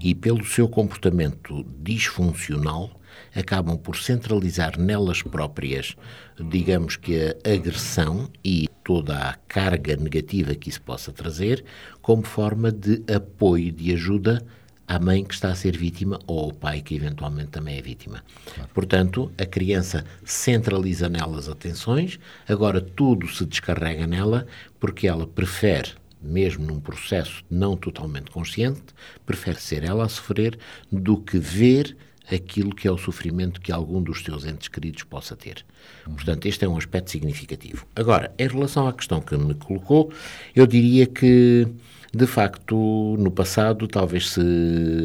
E, 0.00 0.14
pelo 0.14 0.42
seu 0.46 0.66
comportamento 0.66 1.62
disfuncional, 1.82 2.98
acabam 3.36 3.76
por 3.76 3.94
centralizar 3.94 4.80
nelas 4.80 5.20
próprias, 5.20 5.94
digamos 6.40 6.96
que 6.96 7.36
a 7.44 7.52
agressão 7.52 8.30
e 8.42 8.66
toda 8.82 9.14
a 9.14 9.34
carga 9.46 9.94
negativa 9.94 10.54
que 10.54 10.70
isso 10.70 10.80
possa 10.80 11.12
trazer, 11.12 11.62
como 12.00 12.22
forma 12.22 12.72
de 12.72 13.02
apoio, 13.14 13.70
de 13.70 13.92
ajuda 13.92 14.42
à 14.86 14.98
mãe 14.98 15.24
que 15.24 15.34
está 15.34 15.50
a 15.50 15.54
ser 15.54 15.76
vítima 15.76 16.18
ou 16.26 16.40
ao 16.40 16.52
pai 16.52 16.80
que 16.80 16.94
eventualmente 16.94 17.50
também 17.50 17.78
é 17.78 17.82
vítima. 17.82 18.22
Claro. 18.54 18.70
Portanto, 18.72 19.32
a 19.38 19.46
criança 19.46 20.04
centraliza 20.24 21.08
nelas 21.08 21.48
atenções, 21.48 22.18
agora 22.48 22.80
tudo 22.80 23.28
se 23.28 23.44
descarrega 23.44 24.06
nela 24.06 24.46
porque 24.78 25.06
ela 25.06 25.26
prefere, 25.26 25.92
mesmo 26.20 26.66
num 26.66 26.80
processo 26.80 27.44
não 27.50 27.76
totalmente 27.76 28.30
consciente, 28.30 28.82
prefere 29.24 29.60
ser 29.60 29.84
ela 29.84 30.04
a 30.04 30.08
sofrer 30.08 30.58
do 30.90 31.16
que 31.16 31.38
ver 31.38 31.96
aquilo 32.30 32.74
que 32.74 32.88
é 32.88 32.90
o 32.90 32.96
sofrimento 32.96 33.60
que 33.60 33.70
algum 33.70 34.02
dos 34.02 34.22
seus 34.22 34.46
entes 34.46 34.68
queridos 34.68 35.02
possa 35.02 35.36
ter. 35.36 35.64
Uhum. 36.06 36.14
Portanto, 36.14 36.46
este 36.46 36.64
é 36.64 36.68
um 36.68 36.76
aspecto 36.76 37.10
significativo. 37.10 37.86
Agora, 37.94 38.32
em 38.38 38.48
relação 38.48 38.88
à 38.88 38.92
questão 38.92 39.20
que 39.20 39.36
me 39.36 39.54
colocou, 39.54 40.10
eu 40.54 40.66
diria 40.66 41.06
que 41.06 41.68
de 42.16 42.26
facto, 42.26 43.16
no 43.18 43.30
passado, 43.30 43.88
talvez 43.88 44.30
se 44.30 44.40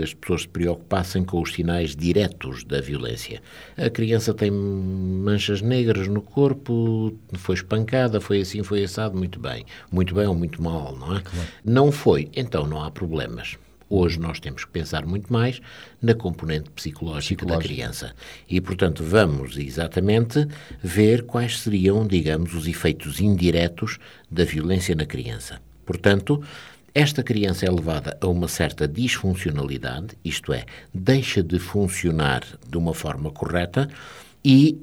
as 0.04 0.14
pessoas 0.14 0.42
se 0.42 0.48
preocupassem 0.48 1.24
com 1.24 1.42
os 1.42 1.54
sinais 1.54 1.96
diretos 1.96 2.64
da 2.64 2.80
violência. 2.80 3.42
A 3.76 3.90
criança 3.90 4.34
tem 4.34 4.52
manchas 4.52 5.62
negras 5.62 6.08
no 6.08 6.22
corpo, 6.22 7.18
foi 7.34 7.56
espancada, 7.56 8.22
foi 8.22 8.42
assim, 8.42 8.62
foi 8.62 8.84
assado, 8.84 9.18
muito 9.18 9.40
bem. 9.40 9.66
Muito 9.92 10.14
bem 10.14 10.28
ou 10.28 10.36
muito 10.36 10.62
mal, 10.62 10.96
não 10.96 11.18
é? 11.18 11.22
Claro. 11.22 11.48
Não 11.66 11.92
foi, 11.92 12.30
então 12.36 12.68
não 12.68 12.84
há 12.84 12.92
problemas. 12.92 13.58
Hoje 13.90 14.20
nós 14.20 14.40
temos 14.40 14.64
que 14.64 14.72
pensar 14.72 15.04
muito 15.04 15.34
mais 15.34 15.60
na 16.00 16.14
componente 16.14 16.70
psicológica, 16.70 17.44
da 17.44 17.58
criança. 17.58 18.14
E, 18.48 18.62
portanto, 18.62 19.04
vamos 19.04 19.58
exatamente 19.58 20.48
ver 20.84 21.24
quais 21.24 21.60
seriam, 21.60 22.06
digamos, 22.06 22.54
os 22.54 22.68
efeitos 22.68 23.20
indiretos 23.20 23.98
da 24.30 24.44
violência 24.44 24.94
na 24.94 25.08
criança. 25.08 25.60
Portanto, 25.88 26.40
esta 27.00 27.24
criança 27.24 27.66
é 27.66 27.72
levada 27.72 28.18
a 28.20 28.28
uma 28.28 28.50
certa 28.50 28.86
disfuncionalidade, 28.86 30.18
isto 30.22 30.52
é, 30.52 30.66
deixa 30.94 31.42
de 31.42 31.58
funcionar 31.58 32.44
de 32.68 32.78
uma 32.78 32.94
forma 32.94 33.32
correta 33.32 33.88
e 34.44 34.78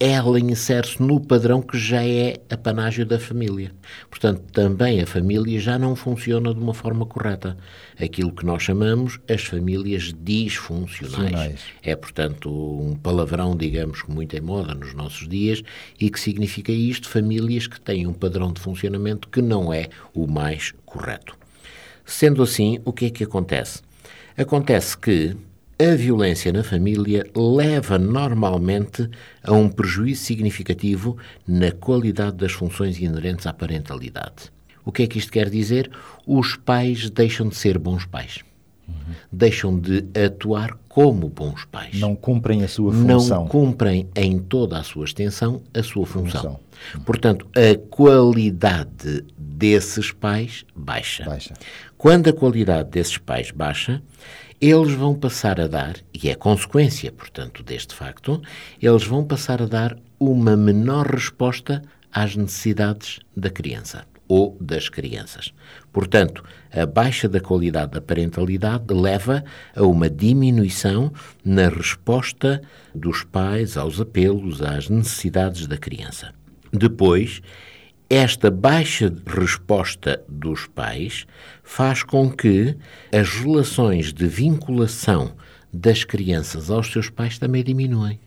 ela 0.00 0.40
insere-se 0.40 1.02
no 1.02 1.20
padrão 1.20 1.60
que 1.60 1.78
já 1.78 2.02
é 2.02 2.40
apanágio 2.48 3.04
da 3.04 3.20
família. 3.20 3.72
Portanto, 4.08 4.40
também 4.50 5.02
a 5.02 5.06
família 5.06 5.60
já 5.60 5.78
não 5.78 5.94
funciona 5.94 6.54
de 6.54 6.58
uma 6.58 6.72
forma 6.72 7.04
correta. 7.04 7.58
Aquilo 8.02 8.32
que 8.32 8.46
nós 8.46 8.62
chamamos 8.62 9.20
as 9.28 9.44
famílias 9.44 10.14
disfuncionais. 10.18 11.60
É, 11.82 11.94
portanto, 11.94 12.50
um 12.50 12.96
palavrão, 12.96 13.54
digamos, 13.54 14.02
muito 14.08 14.34
em 14.34 14.40
moda 14.40 14.74
nos 14.74 14.94
nossos 14.94 15.28
dias 15.28 15.62
e 16.00 16.08
que 16.08 16.18
significa 16.18 16.72
isto: 16.72 17.06
famílias 17.06 17.66
que 17.66 17.78
têm 17.78 18.06
um 18.06 18.14
padrão 18.14 18.50
de 18.50 18.62
funcionamento 18.62 19.28
que 19.28 19.42
não 19.42 19.70
é 19.70 19.90
o 20.14 20.26
mais 20.26 20.72
correto. 20.86 21.39
Sendo 22.10 22.42
assim, 22.42 22.80
o 22.84 22.92
que 22.92 23.06
é 23.06 23.10
que 23.10 23.22
acontece? 23.22 23.80
Acontece 24.36 24.98
que 24.98 25.36
a 25.78 25.94
violência 25.94 26.52
na 26.52 26.64
família 26.64 27.24
leva 27.34 28.00
normalmente 28.00 29.08
a 29.44 29.52
um 29.52 29.68
prejuízo 29.68 30.22
significativo 30.22 31.16
na 31.46 31.70
qualidade 31.70 32.36
das 32.36 32.50
funções 32.50 32.98
inerentes 32.98 33.46
à 33.46 33.52
parentalidade. 33.52 34.52
O 34.84 34.90
que 34.90 35.04
é 35.04 35.06
que 35.06 35.18
isto 35.18 35.30
quer 35.30 35.48
dizer? 35.48 35.88
Os 36.26 36.56
pais 36.56 37.08
deixam 37.08 37.48
de 37.48 37.54
ser 37.54 37.78
bons 37.78 38.04
pais. 38.04 38.40
Uhum. 38.88 39.14
Deixam 39.30 39.78
de 39.78 40.04
atuar 40.26 40.76
como 40.88 41.28
bons 41.28 41.64
pais. 41.64 41.98
Não 42.00 42.16
cumprem 42.16 42.64
a 42.64 42.68
sua 42.68 42.92
função. 42.92 43.40
Não 43.42 43.46
cumprem 43.46 44.08
em 44.16 44.36
toda 44.40 44.78
a 44.78 44.82
sua 44.82 45.04
extensão 45.04 45.62
a 45.72 45.82
sua 45.82 46.04
função. 46.04 46.42
função. 46.42 46.60
Portanto, 47.06 47.46
a 47.54 47.78
qualidade 47.88 49.24
desses 49.60 50.10
pais 50.10 50.64
baixa. 50.74 51.24
baixa. 51.24 51.54
Quando 52.00 52.30
a 52.30 52.32
qualidade 52.32 52.88
desses 52.88 53.18
pais 53.18 53.50
baixa, 53.50 54.00
eles 54.58 54.92
vão 54.92 55.14
passar 55.14 55.60
a 55.60 55.66
dar, 55.66 55.96
e 56.14 56.30
é 56.30 56.34
consequência, 56.34 57.12
portanto, 57.12 57.62
deste 57.62 57.94
facto, 57.94 58.40
eles 58.80 59.04
vão 59.04 59.22
passar 59.22 59.60
a 59.60 59.66
dar 59.66 59.98
uma 60.18 60.56
menor 60.56 61.06
resposta 61.06 61.82
às 62.10 62.34
necessidades 62.34 63.20
da 63.36 63.50
criança 63.50 64.06
ou 64.26 64.56
das 64.58 64.88
crianças. 64.88 65.52
Portanto, 65.92 66.42
a 66.72 66.86
baixa 66.86 67.28
da 67.28 67.38
qualidade 67.38 67.92
da 67.92 68.00
parentalidade 68.00 68.94
leva 68.94 69.44
a 69.76 69.82
uma 69.82 70.08
diminuição 70.08 71.12
na 71.44 71.68
resposta 71.68 72.62
dos 72.94 73.24
pais 73.24 73.76
aos 73.76 74.00
apelos, 74.00 74.62
às 74.62 74.88
necessidades 74.88 75.66
da 75.66 75.76
criança. 75.76 76.32
Depois, 76.72 77.42
esta 78.10 78.50
baixa 78.50 79.14
resposta 79.24 80.20
dos 80.28 80.66
pais 80.66 81.28
faz 81.62 82.02
com 82.02 82.28
que 82.28 82.76
as 83.12 83.28
relações 83.28 84.12
de 84.12 84.26
vinculação 84.26 85.36
das 85.72 86.02
crianças 86.02 86.70
aos 86.70 86.90
seus 86.90 87.08
pais 87.08 87.38
também 87.38 87.62
diminuem. 87.62 88.18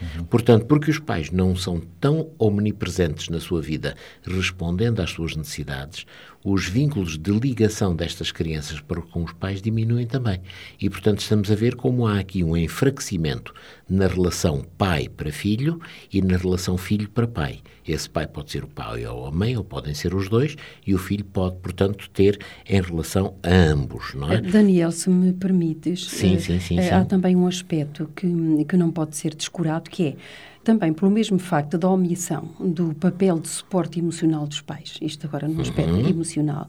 Uhum. 0.00 0.24
Portanto, 0.24 0.66
porque 0.66 0.90
os 0.90 0.98
pais 0.98 1.30
não 1.30 1.54
são 1.54 1.80
tão 2.00 2.30
omnipresentes 2.38 3.28
na 3.28 3.40
sua 3.40 3.60
vida, 3.60 3.94
respondendo 4.22 5.00
às 5.00 5.10
suas 5.10 5.36
necessidades, 5.36 6.06
os 6.44 6.66
vínculos 6.66 7.18
de 7.18 7.30
ligação 7.30 7.94
destas 7.94 8.32
crianças 8.32 8.80
para 8.80 9.02
com 9.02 9.22
os 9.22 9.32
pais 9.32 9.60
diminuem 9.60 10.06
também. 10.06 10.40
E, 10.80 10.88
portanto, 10.88 11.20
estamos 11.20 11.50
a 11.50 11.54
ver 11.54 11.76
como 11.76 12.06
há 12.06 12.18
aqui 12.18 12.42
um 12.42 12.56
enfraquecimento 12.56 13.52
na 13.88 14.06
relação 14.06 14.64
pai 14.78 15.08
para 15.08 15.30
filho 15.30 15.80
e 16.10 16.22
na 16.22 16.36
relação 16.36 16.78
filho 16.78 17.08
para 17.08 17.26
pai. 17.26 17.60
Esse 17.90 18.08
pai 18.08 18.26
pode 18.26 18.50
ser 18.50 18.64
o 18.64 18.68
pai 18.68 19.06
ou 19.06 19.26
a 19.26 19.30
mãe, 19.30 19.56
ou 19.56 19.64
podem 19.64 19.94
ser 19.94 20.14
os 20.14 20.28
dois, 20.28 20.56
e 20.86 20.94
o 20.94 20.98
filho 20.98 21.24
pode, 21.24 21.56
portanto, 21.56 22.08
ter 22.10 22.38
em 22.68 22.80
relação 22.80 23.34
a 23.42 23.52
ambos, 23.52 24.14
não 24.14 24.30
é? 24.30 24.40
Daniel, 24.40 24.92
se 24.92 25.10
me 25.10 25.32
permites, 25.32 26.06
sim, 26.06 26.38
sim, 26.38 26.60
sim, 26.60 26.78
eh, 26.78 26.90
há 26.92 27.04
também 27.04 27.34
um 27.34 27.46
aspecto 27.46 28.08
que, 28.14 28.26
que 28.64 28.76
não 28.76 28.90
pode 28.90 29.16
ser 29.16 29.34
descurado, 29.34 29.90
que 29.90 30.06
é 30.08 30.16
também 30.62 30.92
pelo 30.92 31.10
mesmo 31.10 31.38
facto 31.38 31.78
da 31.78 31.88
omissão 31.88 32.50
do 32.60 32.94
papel 32.94 33.38
de 33.38 33.48
suporte 33.48 33.98
emocional 33.98 34.46
dos 34.46 34.60
pais, 34.60 34.98
isto 35.00 35.26
agora 35.26 35.48
no 35.48 35.60
aspecto 35.60 35.92
uhum. 35.92 36.08
emocional, 36.08 36.68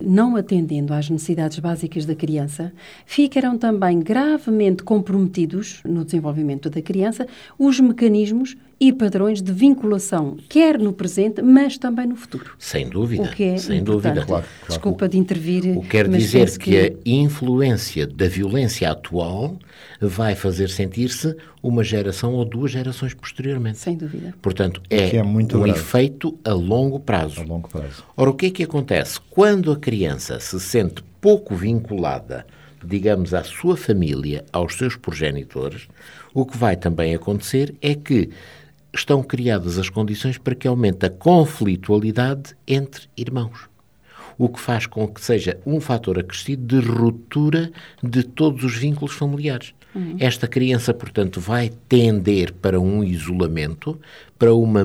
não 0.00 0.36
atendendo 0.36 0.94
às 0.94 1.10
necessidades 1.10 1.58
básicas 1.58 2.06
da 2.06 2.14
criança, 2.14 2.72
ficarão 3.04 3.58
também 3.58 4.00
gravemente 4.00 4.82
comprometidos 4.82 5.80
no 5.84 6.04
desenvolvimento 6.04 6.70
da 6.70 6.80
criança 6.80 7.26
os 7.58 7.80
mecanismos 7.80 8.56
e 8.82 8.92
padrões 8.92 9.40
de 9.40 9.52
vinculação, 9.52 10.36
quer 10.48 10.76
no 10.76 10.92
presente, 10.92 11.40
mas 11.40 11.78
também 11.78 12.04
no 12.04 12.16
futuro. 12.16 12.50
Sem 12.58 12.88
dúvida. 12.88 13.22
O 13.22 13.28
que 13.28 13.44
é 13.44 13.56
sem 13.56 13.78
importante. 13.78 13.84
dúvida. 13.84 14.26
Claro, 14.26 14.44
claro. 14.44 14.46
Desculpa 14.68 15.08
de 15.08 15.18
intervir. 15.18 15.78
O 15.78 15.82
que 15.82 15.88
quer 15.88 16.08
dizer 16.08 16.50
que, 16.58 16.58
que 16.58 16.76
a 16.76 16.92
influência 17.08 18.08
da 18.08 18.26
violência 18.26 18.90
atual 18.90 19.56
vai 20.00 20.34
fazer 20.34 20.68
sentir-se 20.68 21.36
uma 21.62 21.84
geração 21.84 22.34
ou 22.34 22.44
duas 22.44 22.72
gerações 22.72 23.14
posteriormente. 23.14 23.78
Sem 23.78 23.96
dúvida. 23.96 24.34
Portanto, 24.42 24.82
é, 24.90 25.14
é 25.14 25.22
um 25.22 25.36
grave. 25.46 25.70
efeito 25.70 26.36
a 26.44 26.52
longo 26.52 26.98
prazo. 26.98 27.40
A 27.40 27.44
longo 27.44 27.68
prazo. 27.68 28.02
Ora, 28.16 28.30
o 28.30 28.34
que 28.34 28.46
é 28.46 28.50
que 28.50 28.64
acontece? 28.64 29.20
Quando 29.30 29.70
a 29.70 29.76
criança 29.76 30.40
se 30.40 30.58
sente 30.58 31.04
pouco 31.20 31.54
vinculada, 31.54 32.44
digamos, 32.84 33.32
à 33.32 33.44
sua 33.44 33.76
família, 33.76 34.44
aos 34.52 34.74
seus 34.74 34.96
progenitores, 34.96 35.86
o 36.34 36.44
que 36.44 36.58
vai 36.58 36.74
também 36.74 37.14
acontecer 37.14 37.76
é 37.80 37.94
que 37.94 38.30
estão 38.94 39.22
criadas 39.22 39.78
as 39.78 39.88
condições 39.88 40.38
para 40.38 40.54
que 40.54 40.68
aumente 40.68 41.06
a 41.06 41.10
conflitualidade 41.10 42.54
entre 42.66 43.08
irmãos. 43.16 43.68
O 44.38 44.48
que 44.48 44.60
faz 44.60 44.86
com 44.86 45.06
que 45.06 45.20
seja 45.20 45.58
um 45.64 45.80
fator 45.80 46.18
acrescido 46.18 46.80
de 46.80 46.86
ruptura 46.86 47.70
de 48.02 48.22
todos 48.22 48.64
os 48.64 48.76
vínculos 48.76 49.14
familiares. 49.14 49.74
Uhum. 49.94 50.16
Esta 50.18 50.48
criança, 50.48 50.94
portanto, 50.94 51.38
vai 51.38 51.70
tender 51.88 52.52
para 52.54 52.80
um 52.80 53.04
isolamento, 53.04 54.00
para 54.38 54.54
uma 54.54 54.84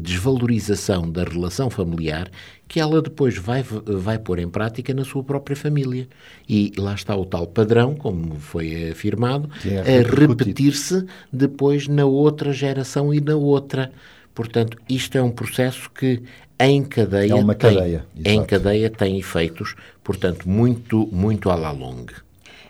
desvalorização 0.00 1.10
da 1.10 1.22
relação 1.22 1.68
familiar 1.68 2.30
que 2.68 2.78
ela 2.78 3.00
depois 3.00 3.36
vai, 3.38 3.62
vai 3.62 4.18
pôr 4.18 4.38
em 4.38 4.48
prática 4.48 4.92
na 4.92 5.02
sua 5.02 5.24
própria 5.24 5.56
família. 5.56 6.06
E 6.46 6.72
lá 6.76 6.94
está 6.94 7.16
o 7.16 7.24
tal 7.24 7.46
padrão, 7.46 7.94
como 7.94 8.34
foi 8.38 8.90
afirmado, 8.90 9.48
é 9.64 9.98
a 9.98 10.02
repetir-se 10.02 11.06
depois 11.32 11.88
na 11.88 12.04
outra 12.04 12.52
geração 12.52 13.12
e 13.12 13.20
na 13.20 13.34
outra. 13.34 13.90
Portanto, 14.34 14.76
isto 14.88 15.16
é 15.16 15.22
um 15.22 15.30
processo 15.30 15.90
que 15.90 16.22
em 16.60 16.84
cadeia, 16.84 17.32
é 17.32 17.34
uma 17.34 17.54
tem, 17.54 17.74
cadeia, 17.74 18.06
em 18.24 18.44
cadeia 18.44 18.90
tem 18.90 19.18
efeitos, 19.18 19.74
portanto, 20.04 20.48
muito, 20.48 21.08
muito 21.10 21.50
à 21.50 21.54
la 21.54 21.70
longue. 21.70 22.14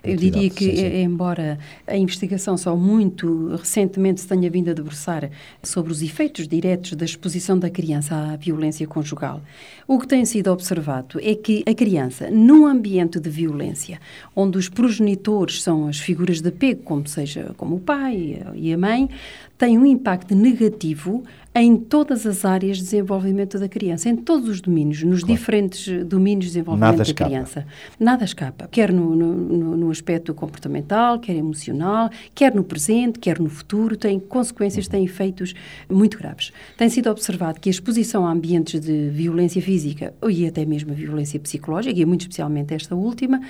Eu 0.03 0.17
diria 0.17 0.49
que, 0.49 0.65
sim, 0.65 0.77
sim. 0.77 1.03
embora 1.03 1.59
a 1.87 1.97
investigação 1.97 2.57
só 2.57 2.77
muito 2.77 3.57
recentemente 3.57 4.21
se 4.21 4.29
tenha 4.29 4.51
vindo 4.51 4.71
a 4.71 4.75
debruçar 4.75 5.31
sobre 5.63 5.93
os 5.93 6.03
efeitos 6.03 6.47
diretos 6.47 6.93
da 6.93 7.05
exposição 7.05 7.59
da 7.59 7.71
criança 7.71 8.15
à 8.15 8.37
violência 8.37 8.87
conjugal, 8.87 9.43
o 9.87 9.99
que 9.99 10.07
tem 10.07 10.25
sido 10.25 10.51
observado 10.53 11.19
é 11.23 11.35
que 11.35 11.63
a 11.67 11.75
criança, 11.75 12.31
num 12.31 12.67
ambiente 12.67 13.19
de 13.19 13.31
violência, 13.31 14.01
onde 14.35 14.59
os 14.59 14.69
progenitores 14.69 15.63
são 15.63 15.89
as 15.89 15.99
figuras 15.99 16.41
de 16.41 16.49
apego, 16.49 16.83
como 16.83 17.07
seja 17.07 17.55
como 17.57 17.77
o 17.77 17.81
pai 17.81 18.43
e 18.55 18.73
a 18.73 18.79
mãe, 18.79 19.09
tem 19.57 19.77
um 19.77 19.85
impacto 19.85 20.35
negativo 20.35 21.25
em 21.55 21.77
todas 21.77 22.27
as 22.27 22.45
áreas 22.45 22.77
de 22.77 22.85
desenvolvimento 22.85 23.59
da 23.59 23.69
criança, 23.69 24.09
em 24.09 24.17
todos 24.17 24.49
os 24.49 24.61
domínios, 24.61 25.03
nos 25.03 25.21
claro. 25.21 25.35
diferentes 25.35 26.05
domínios 26.05 26.45
de 26.45 26.51
desenvolvimento 26.51 26.91
Nada 26.91 26.97
da 26.99 27.03
escapa. 27.03 27.31
criança. 27.31 27.67
Nada 27.99 28.25
escapa, 28.25 28.69
quer 28.71 28.93
no, 28.93 29.17
no, 29.17 29.77
no, 29.77 29.91
aspecto 29.91 30.33
comportamental, 30.35 31.19
quer 31.19 31.35
emocional, 31.35 32.11
quer 32.35 32.55
no 32.55 32.63
presente, 32.63 33.19
quer 33.19 33.41
no 33.41 33.49
futuro, 33.49 33.97
tem 33.97 34.21
consequências, 34.21 34.87
uhum. 34.87 34.91
tem 34.93 35.05
efeitos 35.05 35.55
muito 35.89 36.19
graves. 36.19 36.53
Tem 36.77 36.89
sido 36.89 37.11
observado 37.11 37.59
que 37.59 37.69
a 37.69 37.73
exposição 37.73 38.27
a 38.27 38.31
ambientes 38.31 38.81
de 38.81 39.09
violência 39.09 39.61
física 39.61 40.15
e 40.29 40.47
até 40.47 40.65
mesmo 40.65 40.93
a 40.93 40.95
violência 40.95 41.41
psicológica, 41.41 41.99
e 41.99 42.05
muito 42.05 42.23
especialmente 42.23 42.75
esta 42.75 42.95
última, 42.95 43.41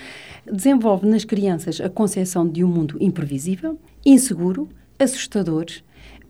desenvolve 0.51 1.07
nas 1.07 1.25
crianças 1.25 1.81
a 1.81 1.89
concepção 1.89 2.49
de 2.49 2.65
um 2.65 2.69
mundo 2.69 2.97
imprevisível, 3.01 3.79
inseguro, 4.07 4.69
assustador, 4.99 5.67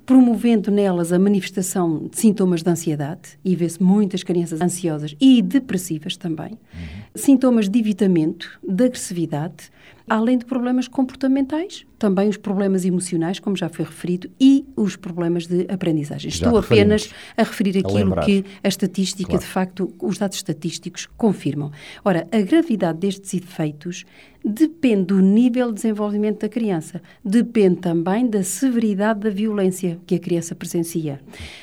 promovendo 0.08 0.70
nelas 0.70 1.12
a 1.12 1.18
manifestação 1.18 2.08
de 2.10 2.18
sintomas 2.18 2.62
de 2.62 2.70
ansiedade, 2.70 3.38
e 3.44 3.54
vê-se 3.54 3.82
muitas 3.82 4.22
crianças 4.22 4.58
ansiosas 4.58 5.14
e 5.20 5.42
depressivas 5.42 6.16
também, 6.16 6.52
uhum. 6.52 7.02
Sintomas 7.18 7.68
de 7.68 7.78
evitamento, 7.78 8.58
de 8.62 8.84
agressividade, 8.84 9.70
além 10.08 10.38
de 10.38 10.44
problemas 10.44 10.88
comportamentais, 10.88 11.84
também 11.98 12.28
os 12.28 12.36
problemas 12.36 12.84
emocionais, 12.84 13.38
como 13.38 13.56
já 13.56 13.68
foi 13.68 13.84
referido, 13.84 14.30
e 14.40 14.64
os 14.76 14.96
problemas 14.96 15.46
de 15.46 15.66
aprendizagem. 15.68 16.30
Já 16.30 16.46
Estou 16.46 16.58
apenas 16.58 17.12
a 17.36 17.42
referir 17.42 17.78
aquilo 17.78 18.18
a 18.18 18.22
que 18.22 18.44
a 18.62 18.68
estatística, 18.68 19.28
claro. 19.28 19.44
de 19.44 19.50
facto, 19.50 19.94
os 20.00 20.16
dados 20.16 20.36
estatísticos 20.36 21.06
confirmam. 21.16 21.70
Ora, 22.04 22.26
a 22.32 22.40
gravidade 22.40 22.98
destes 23.00 23.34
efeitos 23.34 24.04
depende 24.44 25.06
do 25.06 25.20
nível 25.20 25.68
de 25.68 25.74
desenvolvimento 25.74 26.40
da 26.40 26.48
criança, 26.48 27.02
depende 27.24 27.80
também 27.80 28.26
da 28.26 28.42
severidade 28.42 29.20
da 29.20 29.30
violência 29.30 29.98
que 30.06 30.14
a 30.14 30.18
criança 30.18 30.54
presencia, 30.54 31.20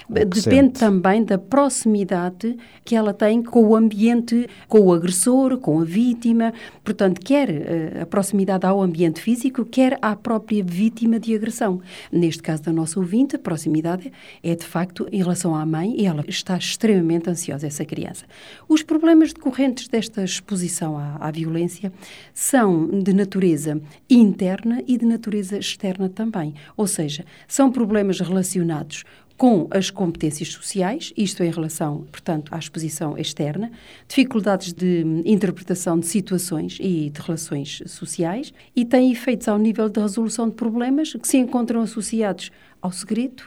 depende 0.09 0.41
sente. 0.41 0.79
também 0.79 1.23
da 1.23 1.37
proximidade 1.37 2.55
que 2.83 2.95
ela 2.95 3.13
tem 3.13 3.41
com 3.41 3.65
o 3.65 3.75
ambiente, 3.75 4.47
com 4.67 4.79
o 4.81 4.93
agressor, 4.93 5.44
com 5.57 5.79
a 5.79 5.83
vítima, 5.83 6.53
portanto, 6.83 7.21
quer 7.21 7.49
eh, 7.49 8.01
a 8.01 8.05
proximidade 8.05 8.65
ao 8.65 8.81
ambiente 8.81 9.21
físico, 9.21 9.63
quer 9.63 9.97
à 10.01 10.15
própria 10.15 10.63
vítima 10.63 11.19
de 11.19 11.35
agressão. 11.35 11.81
Neste 12.11 12.41
caso 12.41 12.63
da 12.63 12.73
nossa 12.73 12.99
ouvinte, 12.99 13.35
a 13.35 13.39
proximidade 13.39 14.11
é 14.43 14.55
de 14.55 14.65
facto 14.65 15.07
em 15.11 15.17
relação 15.17 15.55
à 15.55 15.65
mãe 15.65 15.95
e 15.97 16.05
ela 16.05 16.23
está 16.27 16.57
extremamente 16.57 17.29
ansiosa, 17.29 17.67
essa 17.67 17.85
criança. 17.85 18.25
Os 18.67 18.81
problemas 18.81 19.31
decorrentes 19.31 19.87
desta 19.87 20.23
exposição 20.23 20.97
à, 20.97 21.17
à 21.19 21.31
violência 21.31 21.91
são 22.33 22.87
de 22.87 23.13
natureza 23.13 23.81
interna 24.09 24.81
e 24.87 24.97
de 24.97 25.05
natureza 25.05 25.57
externa 25.57 26.09
também. 26.09 26.55
Ou 26.75 26.87
seja, 26.87 27.23
são 27.47 27.71
problemas 27.71 28.19
relacionados 28.19 29.03
com 29.37 29.67
as 29.69 29.89
competências 29.89 30.49
sociais, 30.49 31.11
isto 31.17 31.43
em 31.43 31.51
relação, 31.51 32.05
portanto, 32.11 32.53
à 32.53 32.57
exposição 32.57 33.17
externa, 33.17 33.71
dificuldades 34.07 34.71
de 34.71 35.03
interpretação 35.25 35.99
de 35.99 36.05
situações 36.05 36.77
e 36.79 37.09
de 37.09 37.21
relações 37.21 37.81
sociais, 37.85 38.53
e 38.75 38.85
tem 38.85 39.11
efeitos 39.11 39.47
ao 39.47 39.57
nível 39.57 39.89
da 39.89 40.01
resolução 40.01 40.49
de 40.49 40.55
problemas 40.55 41.13
que 41.13 41.27
se 41.27 41.37
encontram 41.37 41.81
associados 41.81 42.49
ao 42.81 42.91
segredo, 42.91 43.43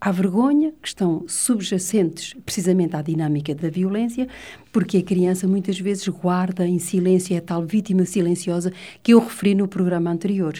à 0.00 0.10
vergonha, 0.10 0.72
que 0.82 0.88
estão 0.88 1.24
subjacentes 1.28 2.34
precisamente 2.44 2.96
à 2.96 3.02
dinâmica 3.02 3.54
da 3.54 3.70
violência, 3.70 4.26
porque 4.72 4.98
a 4.98 5.02
criança 5.02 5.46
muitas 5.46 5.78
vezes 5.78 6.06
guarda 6.08 6.66
em 6.66 6.78
silêncio, 6.78 7.34
é 7.34 7.38
a 7.38 7.42
tal 7.42 7.64
vítima 7.64 8.04
silenciosa 8.04 8.72
que 9.02 9.12
eu 9.12 9.20
referi 9.20 9.54
no 9.54 9.68
programa 9.68 10.10
anterior 10.10 10.54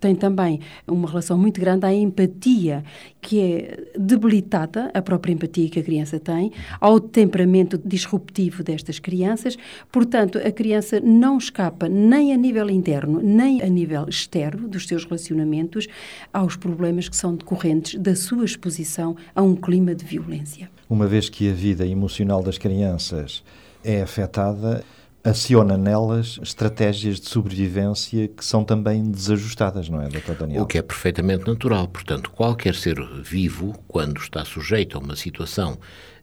tem 0.00 0.14
também 0.14 0.60
uma 0.86 1.08
relação 1.08 1.38
muito 1.38 1.60
grande 1.60 1.86
à 1.86 1.94
empatia, 1.94 2.84
que 3.20 3.40
é 3.40 3.84
debilitada, 3.98 4.90
a 4.92 5.00
própria 5.00 5.32
empatia 5.32 5.68
que 5.70 5.80
a 5.80 5.82
criança 5.82 6.20
tem, 6.20 6.52
ao 6.80 7.00
temperamento 7.00 7.80
disruptivo 7.82 8.62
destas 8.62 8.98
crianças. 8.98 9.56
Portanto, 9.90 10.38
a 10.38 10.52
criança 10.52 11.00
não 11.00 11.38
escapa 11.38 11.88
nem 11.88 12.32
a 12.32 12.36
nível 12.36 12.68
interno, 12.68 13.20
nem 13.22 13.62
a 13.62 13.66
nível 13.66 14.06
externo 14.08 14.68
dos 14.68 14.86
seus 14.86 15.04
relacionamentos 15.04 15.86
aos 16.32 16.56
problemas 16.56 17.08
que 17.08 17.16
são 17.16 17.34
decorrentes 17.34 17.98
da 17.98 18.14
sua 18.14 18.44
exposição 18.44 19.16
a 19.34 19.42
um 19.42 19.56
clima 19.56 19.94
de 19.94 20.04
violência. 20.04 20.70
Uma 20.88 21.06
vez 21.06 21.28
que 21.30 21.48
a 21.48 21.54
vida 21.54 21.86
emocional 21.86 22.42
das 22.42 22.58
crianças 22.58 23.42
é 23.82 24.02
afetada, 24.02 24.84
aciona 25.24 25.78
nelas 25.78 26.38
estratégias 26.42 27.18
de 27.18 27.30
sobrevivência 27.30 28.28
que 28.28 28.44
são 28.44 28.62
também 28.62 29.10
desajustadas, 29.10 29.88
não 29.88 30.02
é, 30.02 30.08
Dr. 30.08 30.34
Daniel? 30.38 30.62
O 30.62 30.66
que 30.66 30.76
é 30.76 30.82
perfeitamente 30.82 31.46
natural. 31.46 31.88
Portanto, 31.88 32.30
qualquer 32.30 32.74
ser 32.74 33.02
vivo, 33.22 33.72
quando 33.88 34.18
está 34.18 34.44
sujeito 34.44 34.98
a 34.98 35.00
uma 35.00 35.16
situação 35.16 35.78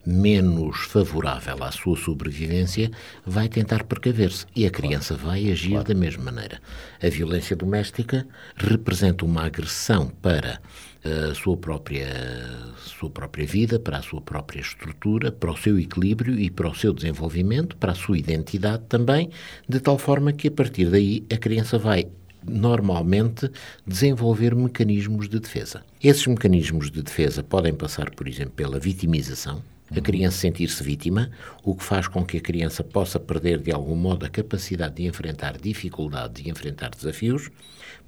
menos 0.06 0.82
favorável 0.82 1.64
à 1.64 1.72
sua 1.72 1.98
sobrevivência, 1.98 2.92
vai 3.26 3.50
tentar 3.50 3.84
precaver-se. 3.84 4.46
E 4.56 4.66
a 4.68 4.70
criança 4.70 5.16
vai 5.16 5.52
agir 5.52 5.72
claro. 5.72 5.88
da 5.88 5.94
mesma 5.96 6.24
maneira. 6.26 6.60
A 7.02 7.10
violência 7.10 7.56
doméstica 7.56 8.28
representa 8.56 9.26
uma 9.26 9.46
agressão 9.46 10.12
para 10.22 10.60
a 11.04 11.34
sua 11.34 11.58
própria, 11.58 12.08
sua 12.78 13.10
própria 13.10 13.46
vida, 13.46 13.80
para 13.80 13.98
a 13.98 14.02
sua 14.02 14.22
própria 14.22 14.62
estrutura, 14.62 15.32
para 15.32 15.52
o 15.52 15.58
seu 15.58 15.80
equilíbrio 15.80 16.40
e 16.40 16.50
para 16.50 16.70
o 16.70 16.76
seu 16.76 16.94
desenvolvimento, 16.94 17.76
para 17.78 17.94
a 17.94 17.96
sua 17.96 18.18
identidade 18.18 18.84
também, 18.88 19.30
de 19.68 19.80
tal 19.80 19.98
forma 19.98 20.32
que 20.32 20.48
a 20.48 20.52
partir 20.52 20.86
daí 20.90 21.26
a 21.32 21.38
criança 21.38 21.78
vai 21.78 22.08
normalmente 22.48 23.50
desenvolver 23.86 24.56
mecanismos 24.56 25.30
de 25.30 25.40
defesa. 25.40 25.84
Esses 26.04 26.26
mecanismos 26.28 26.90
de 26.90 27.02
defesa 27.02 27.44
podem 27.44 27.74
passar, 27.74 28.10
por 28.12 28.28
exemplo, 28.28 28.54
pela 28.56 28.80
vitimização, 28.80 29.62
a 29.94 30.00
criança 30.00 30.38
sentir-se 30.38 30.82
vítima, 30.82 31.30
o 31.64 31.76
que 31.76 31.84
faz 31.84 32.08
com 32.08 32.24
que 32.24 32.38
a 32.38 32.42
criança 32.42 32.84
possa 32.84 33.20
perder 33.20 33.60
de 33.60 33.72
algum 33.72 33.96
modo 33.96 34.26
a 34.26 34.30
capacidade 34.30 34.96
de 34.96 35.06
enfrentar 35.06 35.58
dificuldades 35.58 36.46
e 36.46 36.50
enfrentar 36.50 36.92
desafios. 36.92 37.50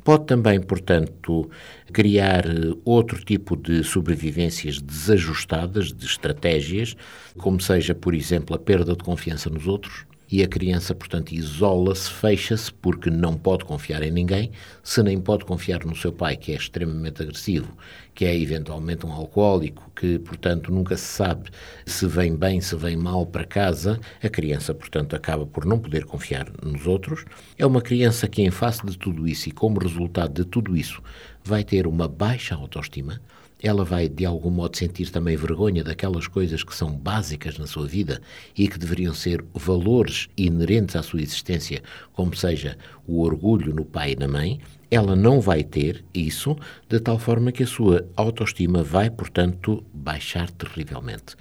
Pode 0.04 0.26
também, 0.26 0.60
portanto, 0.60 1.50
criar 1.92 2.46
eh, 2.46 2.74
outro 2.84 3.24
tipo 3.24 3.56
de 3.56 3.84
sobrevivências 3.84 4.82
desajustadas, 4.82 5.94
de 5.94 6.06
estratégias, 6.06 6.96
como 7.38 7.62
seja, 7.62 7.96
por 7.96 8.14
exemplo, 8.14 8.56
a 8.56 8.60
perda 8.60 8.96
de 8.96 9.04
confiança 9.04 9.50
nos 9.50 9.66
outros, 9.66 10.06
e 10.34 10.42
a 10.42 10.48
criança, 10.48 10.96
portanto, 10.96 11.32
isola-se, 11.32 12.10
fecha-se, 12.10 12.74
porque 12.74 13.12
não 13.12 13.38
pode 13.38 13.66
confiar 13.66 14.02
em 14.02 14.10
ninguém. 14.10 14.50
Se 14.82 15.04
nem 15.04 15.22
pode 15.22 15.46
confiar 15.46 15.86
no 15.86 15.96
seu 15.96 16.12
pai, 16.12 16.36
que 16.36 16.52
é 16.52 16.56
extremamente 16.56 17.22
agressivo, 17.22 17.78
que 18.16 18.26
é 18.26 18.36
eventualmente 18.36 19.06
um 19.06 19.12
alcoólico, 19.12 19.92
que, 19.96 20.18
portanto, 20.18 20.72
nunca 20.72 20.98
se 20.98 21.06
sabe 21.06 21.52
se 21.86 22.08
vem 22.08 22.36
bem, 22.36 22.60
se 22.62 22.76
vem 22.76 22.98
mal 22.98 23.28
para 23.28 23.46
casa, 23.46 24.00
a 24.24 24.28
criança, 24.28 24.74
portanto, 24.74 25.16
acaba 25.16 25.46
por 25.46 25.66
não 25.66 25.78
poder 25.78 26.04
confiar 26.04 26.52
nos 26.64 26.88
outros. 26.88 27.26
É 27.56 27.64
uma 27.64 27.80
criança 27.80 28.28
que, 28.28 28.42
em 28.42 28.50
face 28.50 28.84
de 28.84 28.98
tudo 28.98 29.28
isso 29.28 29.50
e 29.50 29.52
como 29.52 29.80
resultado 29.80 30.34
de 30.34 30.50
tudo 30.50 30.76
isso, 30.76 31.00
vai 31.44 31.64
ter 31.64 31.86
uma 31.86 32.08
baixa 32.08 32.56
autoestima 32.56 33.22
ela 33.64 33.86
vai 33.86 34.10
de 34.10 34.26
algum 34.26 34.50
modo 34.50 34.78
sentir 34.78 35.10
também 35.10 35.38
vergonha 35.38 35.86
daquelas 35.86 36.28
coisas 36.28 36.66
que 36.66 36.76
são 36.76 36.92
básicas 36.92 37.58
na 37.58 37.66
sua 37.66 37.88
vida 37.88 38.22
e 38.58 38.68
que 38.68 38.78
deveriam 38.78 39.14
ser 39.14 39.44
valores 39.54 40.28
inerentes 40.36 40.98
à 40.98 41.02
sua 41.02 41.22
existência, 41.22 41.82
como 42.12 42.36
seja 42.36 42.78
o 43.08 43.22
orgulho 43.22 43.74
no 43.74 43.86
pai 43.86 44.12
e 44.12 44.16
na 44.18 44.28
mãe. 44.28 44.60
Ela 44.92 45.16
não 45.16 45.40
vai 45.40 45.64
ter 45.64 46.04
isso, 46.14 46.58
de 46.90 47.00
tal 47.00 47.18
forma 47.18 47.54
que 47.54 47.64
a 47.64 47.68
sua 47.68 48.06
autoestima 48.18 48.84
vai, 48.84 49.10
portanto, 49.10 49.82
baixar 49.94 50.52
terrivelmente. 50.52 51.38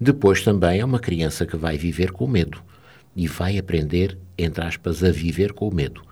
Depois 0.00 0.44
também 0.44 0.78
é 0.78 0.84
uma 0.84 1.00
criança 1.00 1.44
que 1.44 1.56
vai 1.56 1.76
viver 1.76 2.12
com 2.12 2.28
medo 2.28 2.62
e 3.16 3.26
vai 3.26 3.58
aprender, 3.58 4.16
entre 4.38 4.64
aspas, 4.64 5.02
a 5.02 5.10
viver 5.10 5.52
com 5.52 5.68
o 5.68 5.74
medo 5.74 6.02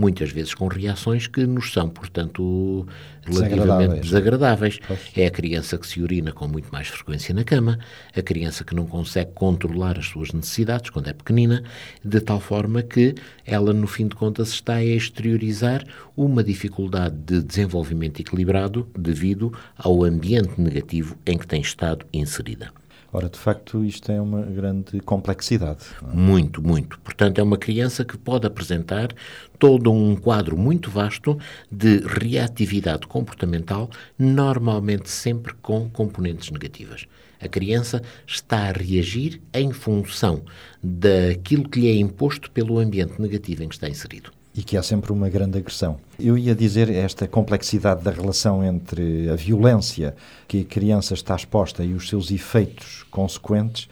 muitas 0.00 0.30
vezes 0.30 0.54
com 0.54 0.66
reações 0.66 1.26
que 1.26 1.46
nos 1.46 1.72
são, 1.72 1.90
portanto, 1.90 2.86
relativamente 3.22 4.00
desagradáveis. 4.00 4.78
desagradáveis. 4.78 4.78
É 5.14 5.26
a 5.26 5.30
criança 5.30 5.76
que 5.76 5.86
se 5.86 6.00
urina 6.00 6.32
com 6.32 6.48
muito 6.48 6.72
mais 6.72 6.88
frequência 6.88 7.34
na 7.34 7.44
cama, 7.44 7.78
a 8.16 8.22
criança 8.22 8.64
que 8.64 8.74
não 8.74 8.86
consegue 8.86 9.32
controlar 9.34 9.98
as 9.98 10.06
suas 10.06 10.32
necessidades 10.32 10.88
quando 10.88 11.08
é 11.08 11.12
pequenina, 11.12 11.62
de 12.02 12.20
tal 12.20 12.40
forma 12.40 12.82
que 12.82 13.14
ela, 13.44 13.74
no 13.74 13.86
fim 13.86 14.08
de 14.08 14.14
contas, 14.14 14.48
está 14.48 14.76
a 14.76 14.84
exteriorizar 14.84 15.84
uma 16.16 16.42
dificuldade 16.42 17.16
de 17.16 17.42
desenvolvimento 17.42 18.20
equilibrado 18.20 18.88
devido 18.98 19.52
ao 19.76 20.02
ambiente 20.02 20.58
negativo 20.58 21.14
em 21.26 21.36
que 21.36 21.46
tem 21.46 21.60
estado 21.60 22.06
inserida. 22.10 22.79
Ora, 23.12 23.28
de 23.28 23.38
facto, 23.38 23.84
isto 23.84 24.12
é 24.12 24.20
uma 24.20 24.42
grande 24.42 25.00
complexidade. 25.00 25.84
É? 26.02 26.14
Muito, 26.14 26.62
muito. 26.62 26.98
Portanto, 27.00 27.38
é 27.38 27.42
uma 27.42 27.58
criança 27.58 28.04
que 28.04 28.16
pode 28.16 28.46
apresentar 28.46 29.08
todo 29.58 29.92
um 29.92 30.14
quadro 30.14 30.56
muito 30.56 30.90
vasto 30.90 31.38
de 31.70 31.98
reatividade 32.06 33.06
comportamental, 33.06 33.90
normalmente 34.18 35.10
sempre 35.10 35.52
com 35.54 35.90
componentes 35.90 36.50
negativas. 36.50 37.06
A 37.40 37.48
criança 37.48 38.02
está 38.26 38.68
a 38.68 38.72
reagir 38.72 39.40
em 39.52 39.72
função 39.72 40.42
daquilo 40.82 41.68
que 41.68 41.80
lhe 41.80 41.88
é 41.88 41.94
imposto 41.96 42.50
pelo 42.50 42.78
ambiente 42.78 43.20
negativo 43.20 43.64
em 43.64 43.68
que 43.68 43.74
está 43.74 43.88
inserido 43.88 44.30
e 44.54 44.62
que 44.62 44.76
há 44.76 44.82
sempre 44.82 45.12
uma 45.12 45.28
grande 45.28 45.58
agressão. 45.58 45.96
Eu 46.18 46.36
ia 46.36 46.54
dizer 46.54 46.90
esta 46.90 47.26
complexidade 47.28 48.02
da 48.02 48.10
relação 48.10 48.64
entre 48.64 49.30
a 49.30 49.36
violência 49.36 50.14
que 50.48 50.62
a 50.62 50.64
criança 50.64 51.14
está 51.14 51.36
exposta 51.36 51.84
e 51.84 51.94
os 51.94 52.08
seus 52.08 52.30
efeitos 52.30 53.04
consequentes 53.10 53.88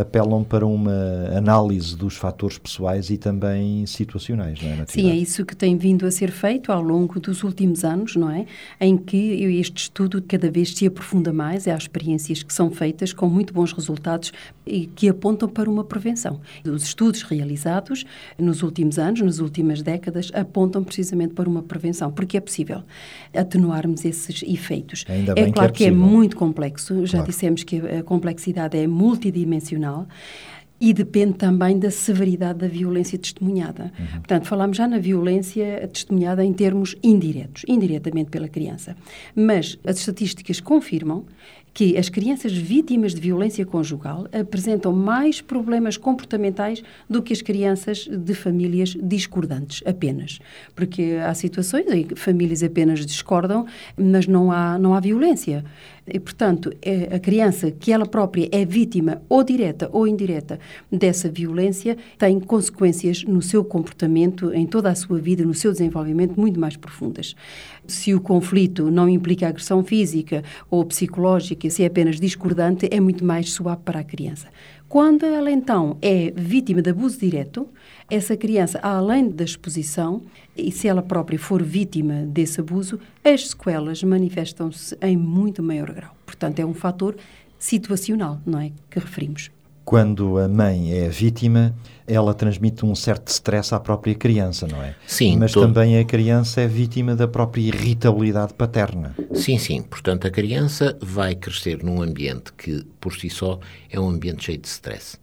apelam 0.00 0.42
para 0.44 0.66
uma 0.66 0.92
análise 1.36 1.96
dos 1.96 2.16
fatores 2.16 2.58
pessoais 2.58 3.10
e 3.10 3.16
também 3.16 3.84
situacionais, 3.86 4.60
não 4.62 4.70
é? 4.70 4.84
Sim, 4.86 5.10
é 5.10 5.14
isso 5.14 5.44
que 5.44 5.54
tem 5.54 5.76
vindo 5.76 6.06
a 6.06 6.10
ser 6.10 6.30
feito 6.30 6.72
ao 6.72 6.82
longo 6.82 7.18
dos 7.20 7.42
últimos 7.42 7.84
anos, 7.84 8.16
não 8.16 8.30
é? 8.30 8.46
Em 8.80 8.96
que 8.96 9.16
este 9.60 9.82
estudo 9.82 10.22
cada 10.22 10.50
vez 10.50 10.74
se 10.74 10.86
aprofunda 10.86 11.32
mais, 11.32 11.66
há 11.68 11.76
experiências 11.76 12.42
que 12.42 12.52
são 12.52 12.70
feitas 12.70 13.12
com 13.12 13.28
muito 13.28 13.52
bons 13.52 13.72
resultados 13.72 14.32
e 14.66 14.86
que 14.86 15.08
apontam 15.08 15.48
para 15.48 15.68
uma 15.68 15.84
prevenção. 15.84 16.40
Os 16.64 16.84
estudos 16.84 17.22
realizados 17.22 18.04
nos 18.38 18.62
últimos 18.62 18.98
anos, 18.98 19.20
nas 19.20 19.38
últimas 19.38 19.82
décadas, 19.82 20.30
apontam 20.34 20.84
precisamente 20.84 21.34
para 21.34 21.48
uma 21.48 21.62
prevenção, 21.62 22.10
porque 22.12 22.36
é 22.36 22.40
possível 22.40 22.82
atenuarmos 23.34 24.04
esses 24.04 24.42
efeitos. 24.42 25.04
Ainda 25.08 25.34
é 25.36 25.50
claro 25.50 25.72
que 25.72 25.84
é, 25.84 25.88
que 25.88 25.92
é 25.92 25.96
muito 25.96 26.36
complexo, 26.36 27.04
já 27.06 27.18
claro. 27.18 27.30
dissemos 27.30 27.62
que 27.62 27.76
a 27.76 28.02
complexidade 28.02 28.76
é 28.78 28.86
multidimensional 28.86 29.89
e 30.80 30.94
depende 30.94 31.34
também 31.34 31.78
da 31.78 31.90
severidade 31.90 32.60
da 32.60 32.66
violência 32.66 33.18
testemunhada. 33.18 33.92
Uhum. 33.98 34.06
Portanto, 34.12 34.46
falamos 34.46 34.76
já 34.78 34.88
na 34.88 34.98
violência 34.98 35.86
testemunhada 35.92 36.42
em 36.42 36.52
termos 36.54 36.96
indiretos, 37.02 37.64
indiretamente 37.68 38.30
pela 38.30 38.48
criança. 38.48 38.96
Mas 39.34 39.78
as 39.84 39.98
estatísticas 39.98 40.58
confirmam 40.58 41.26
que 41.72 41.96
as 41.96 42.08
crianças 42.08 42.52
vítimas 42.52 43.14
de 43.14 43.20
violência 43.20 43.64
conjugal 43.64 44.26
apresentam 44.32 44.92
mais 44.92 45.40
problemas 45.40 45.96
comportamentais 45.96 46.82
do 47.08 47.22
que 47.22 47.32
as 47.32 47.42
crianças 47.42 48.08
de 48.10 48.34
famílias 48.34 48.96
discordantes, 49.00 49.82
apenas. 49.86 50.40
Porque 50.74 51.18
há 51.24 51.32
situações 51.34 51.86
em 51.88 52.04
que 52.04 52.14
famílias 52.14 52.62
apenas 52.62 53.04
discordam, 53.06 53.66
mas 53.96 54.26
não 54.26 54.50
há, 54.50 54.78
não 54.78 54.94
há 54.94 55.00
violência. 55.00 55.64
E, 56.06 56.18
portanto, 56.18 56.72
é 56.82 57.14
a 57.14 57.20
criança 57.20 57.70
que 57.70 57.92
ela 57.92 58.06
própria 58.06 58.48
é 58.50 58.64
vítima, 58.64 59.22
ou 59.28 59.44
direta 59.44 59.88
ou 59.92 60.08
indireta, 60.08 60.58
dessa 60.90 61.28
violência, 61.28 61.96
tem 62.18 62.40
consequências 62.40 63.22
no 63.24 63.40
seu 63.40 63.64
comportamento, 63.64 64.52
em 64.52 64.66
toda 64.66 64.90
a 64.90 64.94
sua 64.94 65.18
vida, 65.18 65.44
no 65.44 65.54
seu 65.54 65.70
desenvolvimento, 65.70 66.38
muito 66.38 66.58
mais 66.58 66.76
profundas. 66.76 67.36
Se 67.90 68.14
o 68.14 68.20
conflito 68.20 68.88
não 68.88 69.08
implica 69.08 69.48
agressão 69.48 69.82
física 69.82 70.44
ou 70.70 70.84
psicológica, 70.84 71.68
se 71.68 71.82
é 71.82 71.86
apenas 71.86 72.20
discordante, 72.20 72.88
é 72.90 73.00
muito 73.00 73.24
mais 73.24 73.50
suave 73.50 73.82
para 73.84 73.98
a 73.98 74.04
criança. 74.04 74.46
Quando 74.88 75.24
ela 75.24 75.50
então 75.50 75.96
é 76.00 76.32
vítima 76.36 76.80
de 76.80 76.90
abuso 76.90 77.18
direto, 77.18 77.68
essa 78.08 78.36
criança, 78.36 78.78
além 78.80 79.28
da 79.28 79.42
exposição, 79.42 80.22
e 80.56 80.70
se 80.70 80.86
ela 80.86 81.02
própria 81.02 81.38
for 81.38 81.62
vítima 81.62 82.22
desse 82.26 82.60
abuso, 82.60 83.00
as 83.24 83.48
sequelas 83.48 84.02
manifestam-se 84.04 84.96
em 85.02 85.16
muito 85.16 85.60
maior 85.60 85.92
grau. 85.92 86.16
Portanto, 86.24 86.60
é 86.60 86.64
um 86.64 86.74
fator 86.74 87.16
situacional, 87.58 88.40
não 88.46 88.60
é? 88.60 88.70
Que 88.88 89.00
referimos. 89.00 89.50
Quando 89.84 90.38
a 90.38 90.46
mãe 90.46 90.92
é 90.92 91.08
vítima, 91.08 91.74
ela 92.06 92.34
transmite 92.34 92.84
um 92.84 92.94
certo 92.94 93.28
stress 93.28 93.74
à 93.74 93.80
própria 93.80 94.14
criança, 94.14 94.66
não 94.66 94.82
é? 94.82 94.94
Sim. 95.06 95.36
Mas 95.38 95.52
todo... 95.52 95.66
também 95.66 95.98
a 95.98 96.04
criança 96.04 96.60
é 96.60 96.66
vítima 96.66 97.14
da 97.14 97.26
própria 97.26 97.62
irritabilidade 97.62 98.54
paterna. 98.54 99.14
Sim, 99.32 99.58
sim. 99.58 99.82
Portanto, 99.82 100.26
a 100.26 100.30
criança 100.30 100.96
vai 101.00 101.34
crescer 101.34 101.82
num 101.82 102.02
ambiente 102.02 102.52
que, 102.52 102.84
por 103.00 103.14
si 103.14 103.30
só, 103.30 103.58
é 103.90 103.98
um 103.98 104.08
ambiente 104.08 104.44
cheio 104.44 104.58
de 104.58 104.68
stress. 104.68 105.18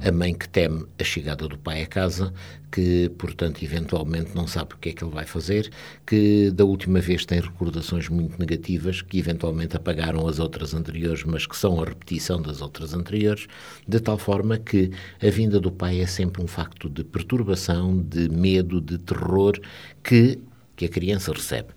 A 0.00 0.12
mãe 0.12 0.34
que 0.34 0.48
teme 0.48 0.84
a 0.98 1.04
chegada 1.04 1.46
do 1.48 1.58
pai 1.58 1.82
a 1.82 1.86
casa, 1.86 2.32
que, 2.70 3.10
portanto, 3.18 3.62
eventualmente 3.62 4.34
não 4.34 4.46
sabe 4.46 4.74
o 4.74 4.78
que 4.78 4.88
é 4.88 4.92
que 4.92 5.04
ele 5.04 5.12
vai 5.12 5.26
fazer, 5.26 5.70
que 6.06 6.50
da 6.50 6.64
última 6.64 7.00
vez 7.00 7.26
tem 7.26 7.40
recordações 7.40 8.08
muito 8.08 8.38
negativas, 8.38 9.02
que 9.02 9.18
eventualmente 9.18 9.76
apagaram 9.76 10.26
as 10.26 10.38
outras 10.38 10.72
anteriores, 10.72 11.22
mas 11.24 11.46
que 11.46 11.56
são 11.56 11.80
a 11.80 11.84
repetição 11.84 12.40
das 12.40 12.60
outras 12.60 12.94
anteriores, 12.94 13.46
de 13.86 14.00
tal 14.00 14.16
forma 14.16 14.56
que 14.56 14.90
a 15.22 15.30
vinda 15.30 15.60
do 15.60 15.70
pai 15.70 16.00
é 16.00 16.06
sempre 16.06 16.42
um 16.42 16.46
facto 16.46 16.88
de 16.88 17.04
perturbação, 17.04 17.98
de 18.00 18.28
medo, 18.28 18.80
de 18.80 18.98
terror 18.98 19.60
que, 20.02 20.38
que 20.74 20.86
a 20.86 20.88
criança 20.88 21.32
recebe. 21.32 21.68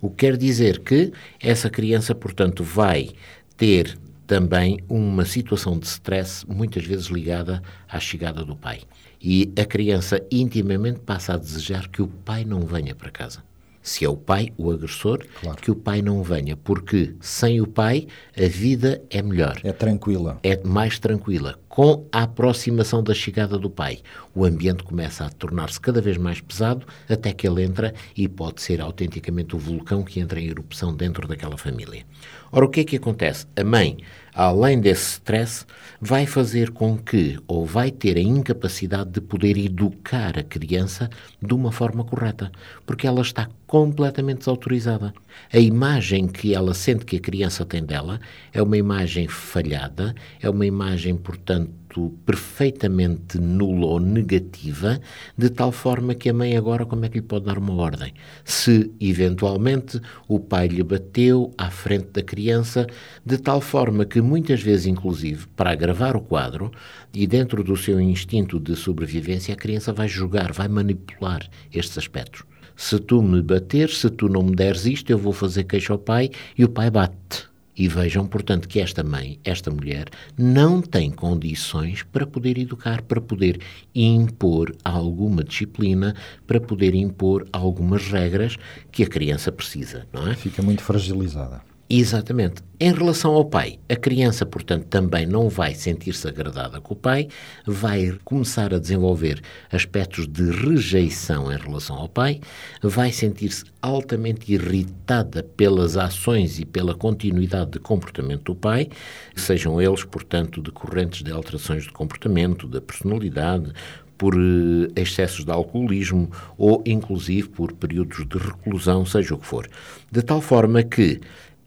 O 0.00 0.08
que 0.10 0.16
quer 0.16 0.36
dizer 0.36 0.80
que 0.80 1.12
essa 1.38 1.68
criança, 1.68 2.14
portanto, 2.14 2.64
vai 2.64 3.10
ter 3.56 3.98
também 4.30 4.78
uma 4.88 5.24
situação 5.24 5.76
de 5.76 5.88
stress, 5.88 6.46
muitas 6.46 6.84
vezes 6.84 7.06
ligada 7.06 7.60
à 7.88 7.98
chegada 7.98 8.44
do 8.44 8.54
pai. 8.54 8.82
E 9.20 9.52
a 9.60 9.64
criança 9.64 10.24
intimamente 10.30 11.00
passa 11.00 11.34
a 11.34 11.36
desejar 11.36 11.88
que 11.88 12.00
o 12.00 12.06
pai 12.06 12.44
não 12.44 12.60
venha 12.60 12.94
para 12.94 13.10
casa 13.10 13.42
se 13.82 14.04
é 14.04 14.08
o 14.08 14.16
pai 14.16 14.52
o 14.56 14.70
agressor, 14.70 15.24
claro. 15.40 15.60
que 15.60 15.70
o 15.70 15.74
pai 15.74 16.02
não 16.02 16.22
venha, 16.22 16.56
porque 16.56 17.14
sem 17.20 17.60
o 17.60 17.66
pai 17.66 18.06
a 18.36 18.46
vida 18.46 19.02
é 19.10 19.22
melhor. 19.22 19.58
É 19.64 19.72
tranquila. 19.72 20.38
É 20.42 20.62
mais 20.62 20.98
tranquila. 20.98 21.58
Com 21.68 22.06
a 22.12 22.24
aproximação 22.24 23.02
da 23.02 23.14
chegada 23.14 23.58
do 23.58 23.70
pai, 23.70 24.00
o 24.34 24.44
ambiente 24.44 24.82
começa 24.82 25.24
a 25.24 25.30
tornar-se 25.30 25.80
cada 25.80 26.00
vez 26.00 26.16
mais 26.16 26.40
pesado 26.40 26.86
até 27.08 27.32
que 27.32 27.48
ele 27.48 27.62
entra 27.62 27.94
e 28.16 28.28
pode 28.28 28.60
ser 28.60 28.80
autenticamente 28.80 29.54
o 29.54 29.58
vulcão 29.58 30.02
que 30.02 30.20
entra 30.20 30.40
em 30.40 30.48
erupção 30.48 30.94
dentro 30.94 31.26
daquela 31.26 31.56
família. 31.56 32.04
Ora, 32.52 32.64
o 32.64 32.68
que 32.68 32.80
é 32.80 32.84
que 32.84 32.96
acontece? 32.96 33.46
A 33.56 33.64
mãe, 33.64 33.98
além 34.34 34.80
desse 34.80 35.12
stress, 35.12 35.66
vai 36.00 36.26
fazer 36.26 36.70
com 36.70 36.96
que, 36.96 37.38
ou 37.46 37.66
vai 37.66 37.90
ter 37.90 38.16
a 38.16 38.20
incapacidade 38.20 39.10
de 39.10 39.20
poder 39.20 39.56
educar 39.58 40.38
a 40.38 40.42
criança 40.42 41.10
de 41.40 41.52
uma 41.52 41.70
forma 41.70 42.04
correta, 42.04 42.50
porque 42.86 43.06
ela 43.06 43.20
está 43.20 43.48
completamente 43.66 44.38
desautorizada. 44.38 45.12
A 45.52 45.58
imagem 45.58 46.26
que 46.26 46.54
ela 46.54 46.74
sente 46.74 47.04
que 47.04 47.16
a 47.16 47.20
criança 47.20 47.64
tem 47.64 47.84
dela 47.84 48.20
é 48.52 48.62
uma 48.62 48.76
imagem 48.76 49.28
falhada, 49.28 50.14
é 50.40 50.48
uma 50.48 50.66
imagem, 50.66 51.16
portanto, 51.16 51.79
perfeitamente 52.24 53.38
nula 53.38 53.86
ou 53.86 53.98
negativa, 53.98 55.00
de 55.36 55.48
tal 55.48 55.72
forma 55.72 56.14
que 56.14 56.28
a 56.28 56.34
mãe 56.34 56.56
agora 56.56 56.86
como 56.86 57.04
é 57.04 57.08
que 57.08 57.16
lhe 57.18 57.22
pode 57.22 57.46
dar 57.46 57.58
uma 57.58 57.74
ordem? 57.74 58.12
Se, 58.44 58.90
eventualmente, 59.00 60.00
o 60.28 60.38
pai 60.38 60.68
lhe 60.68 60.82
bateu 60.82 61.52
à 61.58 61.70
frente 61.70 62.08
da 62.12 62.22
criança, 62.22 62.86
de 63.24 63.38
tal 63.38 63.60
forma 63.60 64.04
que 64.04 64.20
muitas 64.20 64.62
vezes, 64.62 64.86
inclusive, 64.86 65.46
para 65.56 65.72
agravar 65.72 66.16
o 66.16 66.20
quadro, 66.20 66.70
e 67.12 67.26
dentro 67.26 67.64
do 67.64 67.76
seu 67.76 68.00
instinto 68.00 68.60
de 68.60 68.76
sobrevivência, 68.76 69.54
a 69.54 69.56
criança 69.56 69.92
vai 69.92 70.06
jogar, 70.06 70.52
vai 70.52 70.68
manipular 70.68 71.48
estes 71.72 71.98
aspectos. 71.98 72.44
Se 72.76 72.98
tu 72.98 73.20
me 73.22 73.42
bateres, 73.42 73.98
se 73.98 74.08
tu 74.08 74.28
não 74.28 74.42
me 74.42 74.54
deres 74.54 74.86
isto, 74.86 75.10
eu 75.10 75.18
vou 75.18 75.32
fazer 75.32 75.64
queixa 75.64 75.92
ao 75.92 75.98
pai 75.98 76.30
e 76.56 76.64
o 76.64 76.68
pai 76.68 76.90
bate. 76.90 77.49
E 77.80 77.88
vejam, 77.88 78.26
portanto, 78.26 78.68
que 78.68 78.78
esta 78.78 79.02
mãe, 79.02 79.40
esta 79.42 79.70
mulher, 79.70 80.04
não 80.36 80.82
tem 80.82 81.10
condições 81.10 82.02
para 82.02 82.26
poder 82.26 82.58
educar, 82.58 83.00
para 83.00 83.22
poder 83.22 83.58
impor 83.94 84.76
alguma 84.84 85.42
disciplina, 85.42 86.14
para 86.46 86.60
poder 86.60 86.94
impor 86.94 87.48
algumas 87.50 88.06
regras 88.08 88.58
que 88.92 89.02
a 89.02 89.06
criança 89.06 89.50
precisa, 89.50 90.06
não 90.12 90.28
é? 90.28 90.34
Fica 90.34 90.60
muito 90.60 90.82
fragilizada. 90.82 91.69
Exatamente. 91.92 92.62
Em 92.78 92.92
relação 92.94 93.32
ao 93.32 93.44
pai, 93.44 93.80
a 93.88 93.96
criança, 93.96 94.46
portanto, 94.46 94.84
também 94.84 95.26
não 95.26 95.48
vai 95.48 95.74
sentir-se 95.74 96.28
agradada 96.28 96.80
com 96.80 96.94
o 96.94 96.96
pai, 96.96 97.26
vai 97.66 98.16
começar 98.24 98.72
a 98.72 98.78
desenvolver 98.78 99.42
aspectos 99.72 100.28
de 100.28 100.52
rejeição 100.52 101.52
em 101.52 101.56
relação 101.56 101.96
ao 101.96 102.08
pai, 102.08 102.40
vai 102.80 103.10
sentir-se 103.10 103.64
altamente 103.82 104.52
irritada 104.52 105.42
pelas 105.42 105.96
ações 105.96 106.60
e 106.60 106.64
pela 106.64 106.94
continuidade 106.94 107.72
de 107.72 107.80
comportamento 107.80 108.44
do 108.44 108.54
pai, 108.54 108.88
sejam 109.34 109.82
eles, 109.82 110.04
portanto, 110.04 110.62
decorrentes 110.62 111.24
de 111.24 111.32
alterações 111.32 111.82
de 111.82 111.90
comportamento, 111.90 112.68
da 112.68 112.80
personalidade, 112.80 113.72
por 114.16 114.34
eh, 114.34 115.00
excessos 115.00 115.46
de 115.46 115.50
alcoolismo 115.50 116.30
ou, 116.58 116.82
inclusive, 116.86 117.48
por 117.48 117.72
períodos 117.72 118.28
de 118.28 118.36
reclusão, 118.36 119.06
seja 119.06 119.34
o 119.34 119.38
que 119.38 119.46
for. 119.46 119.66
De 120.12 120.20
tal 120.20 120.42
forma 120.42 120.82
que 120.82 121.20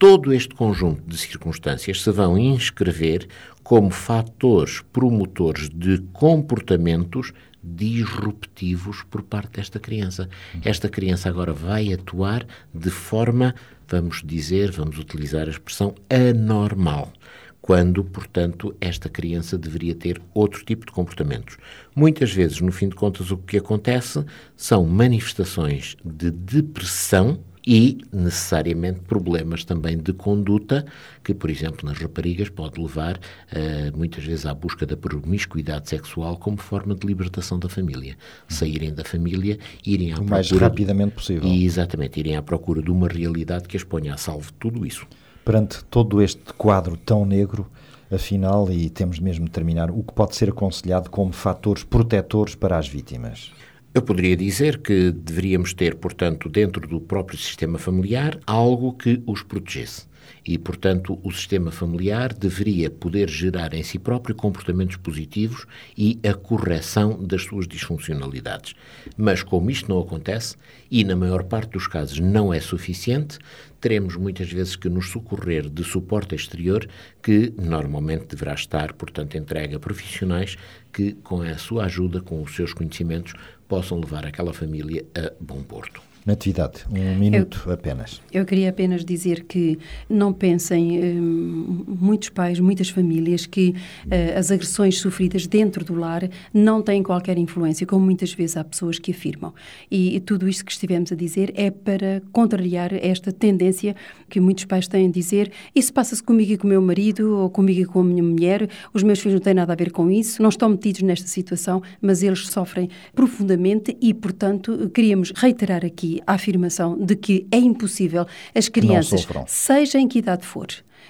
todo 0.03 0.33
este 0.33 0.53
conjunto 0.53 1.01
de 1.07 1.17
circunstâncias 1.17 2.01
se 2.01 2.11
vão 2.11 2.37
inscrever 2.37 3.25
como 3.63 3.89
fatores 3.89 4.83
promotores 4.91 5.69
de 5.69 5.97
comportamentos 6.11 7.31
disruptivos 7.63 9.01
por 9.09 9.23
parte 9.23 9.53
desta 9.53 9.79
criança. 9.79 10.27
Esta 10.61 10.89
criança 10.89 11.29
agora 11.29 11.53
vai 11.53 11.93
atuar 11.93 12.45
de 12.73 12.89
forma, 12.89 13.55
vamos 13.87 14.21
dizer, 14.25 14.71
vamos 14.71 14.99
utilizar 14.99 15.47
a 15.47 15.51
expressão 15.51 15.95
anormal 16.09 17.13
quando, 17.61 18.03
portanto, 18.03 18.75
esta 18.81 19.07
criança 19.07 19.57
deveria 19.57 19.95
ter 19.95 20.21
outro 20.33 20.65
tipo 20.65 20.85
de 20.85 20.91
comportamentos. 20.91 21.55
Muitas 21.95 22.33
vezes, 22.33 22.59
no 22.59 22.73
fim 22.73 22.89
de 22.89 22.95
contas, 22.95 23.31
o 23.31 23.37
que 23.37 23.55
acontece 23.55 24.25
são 24.53 24.85
manifestações 24.85 25.95
de 26.03 26.29
depressão 26.29 27.39
e, 27.65 27.99
necessariamente, 28.12 28.99
problemas 29.02 29.63
também 29.63 29.97
de 29.97 30.12
conduta, 30.13 30.86
que, 31.23 31.34
por 31.34 31.49
exemplo, 31.49 31.88
nas 31.88 31.97
raparigas 31.97 32.49
pode 32.49 32.82
levar 32.82 33.17
uh, 33.17 33.97
muitas 33.97 34.23
vezes 34.23 34.45
à 34.45 34.54
busca 34.54 34.86
da 34.86 34.97
promiscuidade 34.97 35.89
sexual 35.89 36.38
como 36.38 36.58
forma 36.58 36.93
de 36.93 37.08
libertação 37.08 37.58
da 37.58 37.69
família. 37.69 38.17
Saírem 38.47 38.93
da 38.93 39.04
família, 39.04 39.58
irem 39.86 40.12
à 40.12 40.15
o 40.15 40.17
procura... 40.17 40.36
mais 40.36 40.52
rapidamente 40.52 41.15
possível. 41.15 41.49
E, 41.49 41.65
exatamente, 41.65 42.19
irem 42.19 42.36
à 42.36 42.41
procura 42.41 42.82
de 42.82 42.91
uma 42.91 43.08
realidade 43.08 43.67
que 43.67 43.78
as 43.78 43.84
ponha 43.84 44.13
a 44.13 44.17
salvo 44.17 44.47
de 44.47 44.58
tudo 44.60 44.86
isso. 44.86 45.08
Perante 45.45 45.84
todo 45.86 46.21
este 46.21 46.54
quadro 46.54 46.97
tão 46.97 47.26
negro, 47.26 47.69
afinal, 48.12 48.71
e 48.71 48.89
temos 48.89 49.19
mesmo 49.19 49.45
de 49.45 49.52
terminar, 49.52 49.89
o 49.89 50.04
que 50.04 50.13
pode 50.13 50.36
ser 50.36 50.49
aconselhado 50.49 51.10
como 51.10 51.32
fatores 51.32 51.84
protetores 51.84 52.56
para 52.56 52.78
as 52.78 52.88
vítimas? 52.88 53.52
Eu 53.93 54.01
poderia 54.01 54.36
dizer 54.36 54.79
que 54.79 55.12
deveríamos 55.12 55.71
ter, 55.71 55.93
portanto, 55.93 56.49
dentro 56.49 56.88
do 56.88 56.99
próprio 56.99 57.38
sistema 57.38 57.77
familiar, 57.77 58.39
algo 58.47 58.93
que 58.93 59.21
os 59.27 59.43
protegesse. 59.43 60.08
E, 60.43 60.58
portanto, 60.58 61.19
o 61.21 61.32
sistema 61.32 61.71
familiar 61.71 62.34
deveria 62.34 62.89
poder 62.89 63.29
gerar 63.29 63.71
em 63.75 63.84
si 63.84 63.99
próprio 63.99 64.34
comportamentos 64.34 64.95
positivos 64.95 65.67
e 65.95 66.19
a 66.27 66.34
correção 66.34 67.23
das 67.23 67.43
suas 67.43 67.67
disfuncionalidades. 67.67 68.73
Mas, 69.15 69.43
como 69.43 69.69
isto 69.69 69.89
não 69.89 69.99
acontece, 69.99 70.56
e 70.89 71.03
na 71.03 71.15
maior 71.15 71.43
parte 71.43 71.73
dos 71.73 71.86
casos 71.86 72.19
não 72.19 72.51
é 72.51 72.60
suficiente, 72.60 73.38
teremos 73.84 74.15
muitas 74.15 74.50
vezes 74.50 74.78
que 74.78 74.88
nos 74.88 75.10
socorrer 75.10 75.69
de 75.69 75.84
suporte 75.84 76.34
exterior 76.34 76.88
que 77.22 77.54
normalmente 77.62 78.28
deverá 78.28 78.54
estar, 78.54 78.93
portanto, 78.93 79.36
entregue 79.36 79.76
a 79.76 79.80
profissionais 79.80 80.56
que, 80.93 81.15
com 81.15 81.41
a 81.41 81.58
sua 81.58 81.84
ajuda, 81.84 82.22
com 82.22 82.41
os 82.41 82.56
seus 82.56 82.74
conhecimentos, 82.74 83.34
possam 83.67 84.00
levar 84.00 84.26
aquela 84.26 84.54
família 84.54 85.06
a 85.13 85.34
bom 85.38 85.62
porto. 85.62 86.12
Natividade, 86.25 86.86
um 86.89 87.17
minuto 87.17 87.63
eu, 87.65 87.73
apenas. 87.73 88.21
Eu 88.31 88.45
queria 88.45 88.69
apenas 88.69 89.03
dizer 89.03 89.43
que 89.43 89.77
não 90.09 90.31
pensem, 90.31 91.19
hum, 91.19 91.83
muitos 91.86 92.29
pais, 92.29 92.59
muitas 92.62 92.89
famílias, 92.89 93.45
que 93.45 93.75
uh, 94.05 94.39
as 94.39 94.49
agressões 94.49 94.99
sofridas 94.99 95.45
dentro 95.45 95.83
do 95.83 95.93
lar 95.93 96.29
não 96.53 96.81
têm 96.81 97.03
qualquer 97.03 97.38
influência, 97.38 97.86
como 97.86 98.05
muitas 98.05 98.33
vezes 98.33 98.55
há 98.55 98.63
pessoas 98.63 98.97
que 98.99 99.12
afirmam. 99.12 99.53
E, 99.91 100.15
e 100.15 100.19
tudo 100.21 100.47
isto 100.47 100.63
que 100.63 100.71
estivemos 100.71 101.12
a 101.12 101.15
dizer 101.15 101.51
é 101.55 101.69
para 101.69 102.21
contrariar 102.31 102.93
esta 102.93 103.33
tendência 103.33 103.93
que 104.29 104.39
muitos 104.39 104.63
pais 104.63 104.88
têm 104.88 105.07
a 105.07 105.12
dizer: 105.12 105.51
isso 105.75 105.93
passa-se 105.93 106.23
comigo 106.23 106.53
e 106.53 106.57
com 106.57 106.67
o 106.67 106.69
meu 106.69 106.81
marido, 106.81 107.38
ou 107.38 107.49
comigo 107.49 107.81
e 107.81 107.86
com 107.86 107.99
a 107.99 108.03
minha 108.03 108.23
mulher, 108.23 108.69
os 108.93 109.03
meus 109.03 109.19
filhos 109.19 109.36
não 109.36 109.41
têm 109.41 109.53
nada 109.53 109.73
a 109.73 109.75
ver 109.75 109.91
com 109.91 110.09
isso, 110.09 110.41
não 110.41 110.49
estão 110.49 110.69
metidos 110.69 111.01
nesta 111.01 111.27
situação, 111.27 111.81
mas 112.01 112.23
eles 112.23 112.47
sofrem 112.47 112.89
profundamente 113.13 113.97
e, 113.99 114.13
portanto, 114.13 114.89
queríamos 114.93 115.33
reiterar 115.36 115.83
aqui 115.86 116.12
a 116.26 116.34
afirmação 116.34 116.97
de 116.97 117.15
que 117.15 117.47
é 117.52 117.58
impossível 117.58 118.26
as 118.54 118.69
crianças, 118.69 119.28
seja 119.47 119.99
em 119.99 120.08
que 120.08 120.19
idade 120.19 120.45
for, 120.45 120.67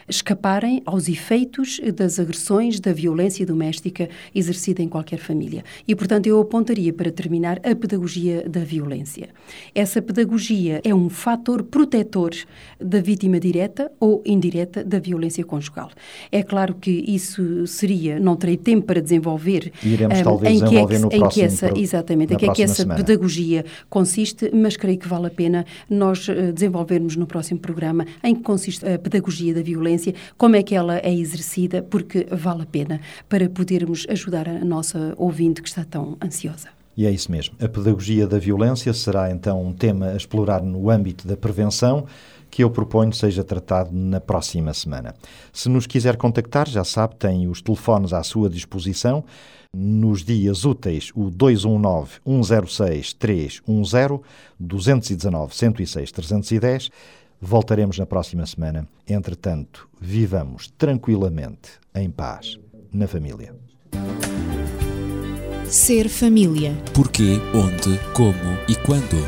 escaparem 0.07 0.81
aos 0.85 1.07
efeitos 1.07 1.79
das 1.95 2.19
agressões, 2.19 2.79
da 2.79 2.91
violência 2.91 3.45
doméstica 3.45 4.09
exercida 4.33 4.81
em 4.81 4.87
qualquer 4.87 5.19
família. 5.19 5.63
E, 5.87 5.95
portanto, 5.95 6.27
eu 6.27 6.39
apontaria 6.39 6.91
para 6.91 7.11
terminar 7.11 7.59
a 7.63 7.75
pedagogia 7.75 8.47
da 8.47 8.61
violência. 8.61 9.29
Essa 9.73 10.01
pedagogia 10.01 10.81
é 10.83 10.93
um 10.93 11.09
fator 11.09 11.63
protetor 11.63 12.31
da 12.79 12.99
vítima 12.99 13.39
direta 13.39 13.91
ou 13.99 14.21
indireta 14.25 14.83
da 14.83 14.99
violência 14.99 15.43
conjugal. 15.43 15.89
É 16.31 16.43
claro 16.43 16.75
que 16.75 16.91
isso 17.07 17.65
seria, 17.67 18.19
não 18.19 18.35
terei 18.35 18.57
tempo 18.57 18.87
para 18.87 19.01
desenvolver 19.01 19.71
Iremos, 19.83 20.19
um, 20.19 20.23
talvez, 20.23 20.61
em 20.61 20.65
que, 20.65 20.77
é 20.77 20.85
que, 20.85 20.97
no 20.97 21.09
em 21.11 21.29
que 21.29 21.41
essa, 21.41 21.67
pro, 21.67 21.79
exatamente, 21.79 22.33
em 22.33 22.37
que 22.37 22.45
é 22.45 22.53
que 22.53 22.63
essa 22.63 22.83
semana. 22.83 23.03
pedagogia 23.03 23.65
consiste, 23.89 24.51
mas 24.53 24.75
creio 24.75 24.97
que 24.97 25.07
vale 25.07 25.27
a 25.27 25.29
pena 25.29 25.65
nós 25.89 26.27
uh, 26.27 26.51
desenvolvermos 26.53 27.15
no 27.15 27.25
próximo 27.25 27.59
programa 27.59 28.05
em 28.23 28.35
que 28.35 28.41
consiste 28.41 28.85
a 28.85 28.97
pedagogia 28.97 29.53
da 29.53 29.61
violência 29.61 29.82
violência, 29.83 30.15
como 30.37 30.55
é 30.55 30.63
que 30.63 30.73
ela 30.73 30.97
é 30.97 31.13
exercida, 31.13 31.83
porque 31.83 32.25
vale 32.31 32.63
a 32.63 32.65
pena 32.65 33.01
para 33.27 33.49
podermos 33.49 34.07
ajudar 34.09 34.47
a 34.47 34.63
nossa 34.63 35.13
ouvinte 35.17 35.61
que 35.61 35.67
está 35.67 35.83
tão 35.83 36.17
ansiosa. 36.23 36.69
E 36.95 37.05
é 37.05 37.11
isso 37.11 37.29
mesmo. 37.31 37.55
A 37.59 37.67
pedagogia 37.67 38.25
da 38.27 38.39
violência 38.39 38.93
será 38.93 39.29
então 39.31 39.65
um 39.65 39.73
tema 39.73 40.05
a 40.07 40.15
explorar 40.15 40.61
no 40.61 40.89
âmbito 40.89 41.27
da 41.27 41.35
prevenção 41.35 42.05
que 42.49 42.63
eu 42.63 42.69
proponho 42.69 43.11
seja 43.11 43.43
tratado 43.43 43.89
na 43.91 44.21
próxima 44.21 44.73
semana. 44.75 45.15
Se 45.51 45.67
nos 45.67 45.87
quiser 45.87 46.15
contactar, 46.17 46.69
já 46.69 46.83
sabe, 46.83 47.15
tem 47.15 47.47
os 47.47 47.63
telefones 47.63 48.13
à 48.13 48.21
sua 48.21 48.47
disposição. 48.47 49.23
Nos 49.75 50.23
dias 50.23 50.63
úteis, 50.63 51.09
o 51.15 51.31
219-106-310, 51.31 54.21
219-106-310 54.61 56.91
Voltaremos 57.45 57.99
na 57.99 58.05
próxima 58.05 58.45
semana. 58.45 58.87
Entretanto, 59.05 59.89
vivamos 59.99 60.73
tranquilamente, 60.77 61.71
em 61.93 62.09
paz, 62.09 62.57
na 62.91 63.05
família. 63.05 63.53
Ser 65.65 66.07
família. 66.07 66.73
Porquê, 66.93 67.41
onde, 67.53 67.99
como 68.13 68.57
e 68.69 68.75
quando. 68.77 69.27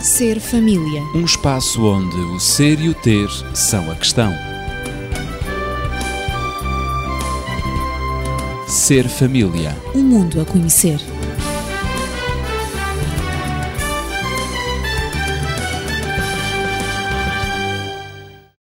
Ser 0.00 0.38
família. 0.38 1.02
Um 1.16 1.24
espaço 1.24 1.84
onde 1.84 2.16
o 2.16 2.38
ser 2.38 2.78
e 2.78 2.88
o 2.88 2.94
ter 2.94 3.28
são 3.52 3.90
a 3.90 3.96
questão. 3.96 4.32
Ser 8.68 9.08
família. 9.08 9.76
Um 9.96 10.02
mundo 10.04 10.40
a 10.40 10.44
conhecer. 10.44 11.00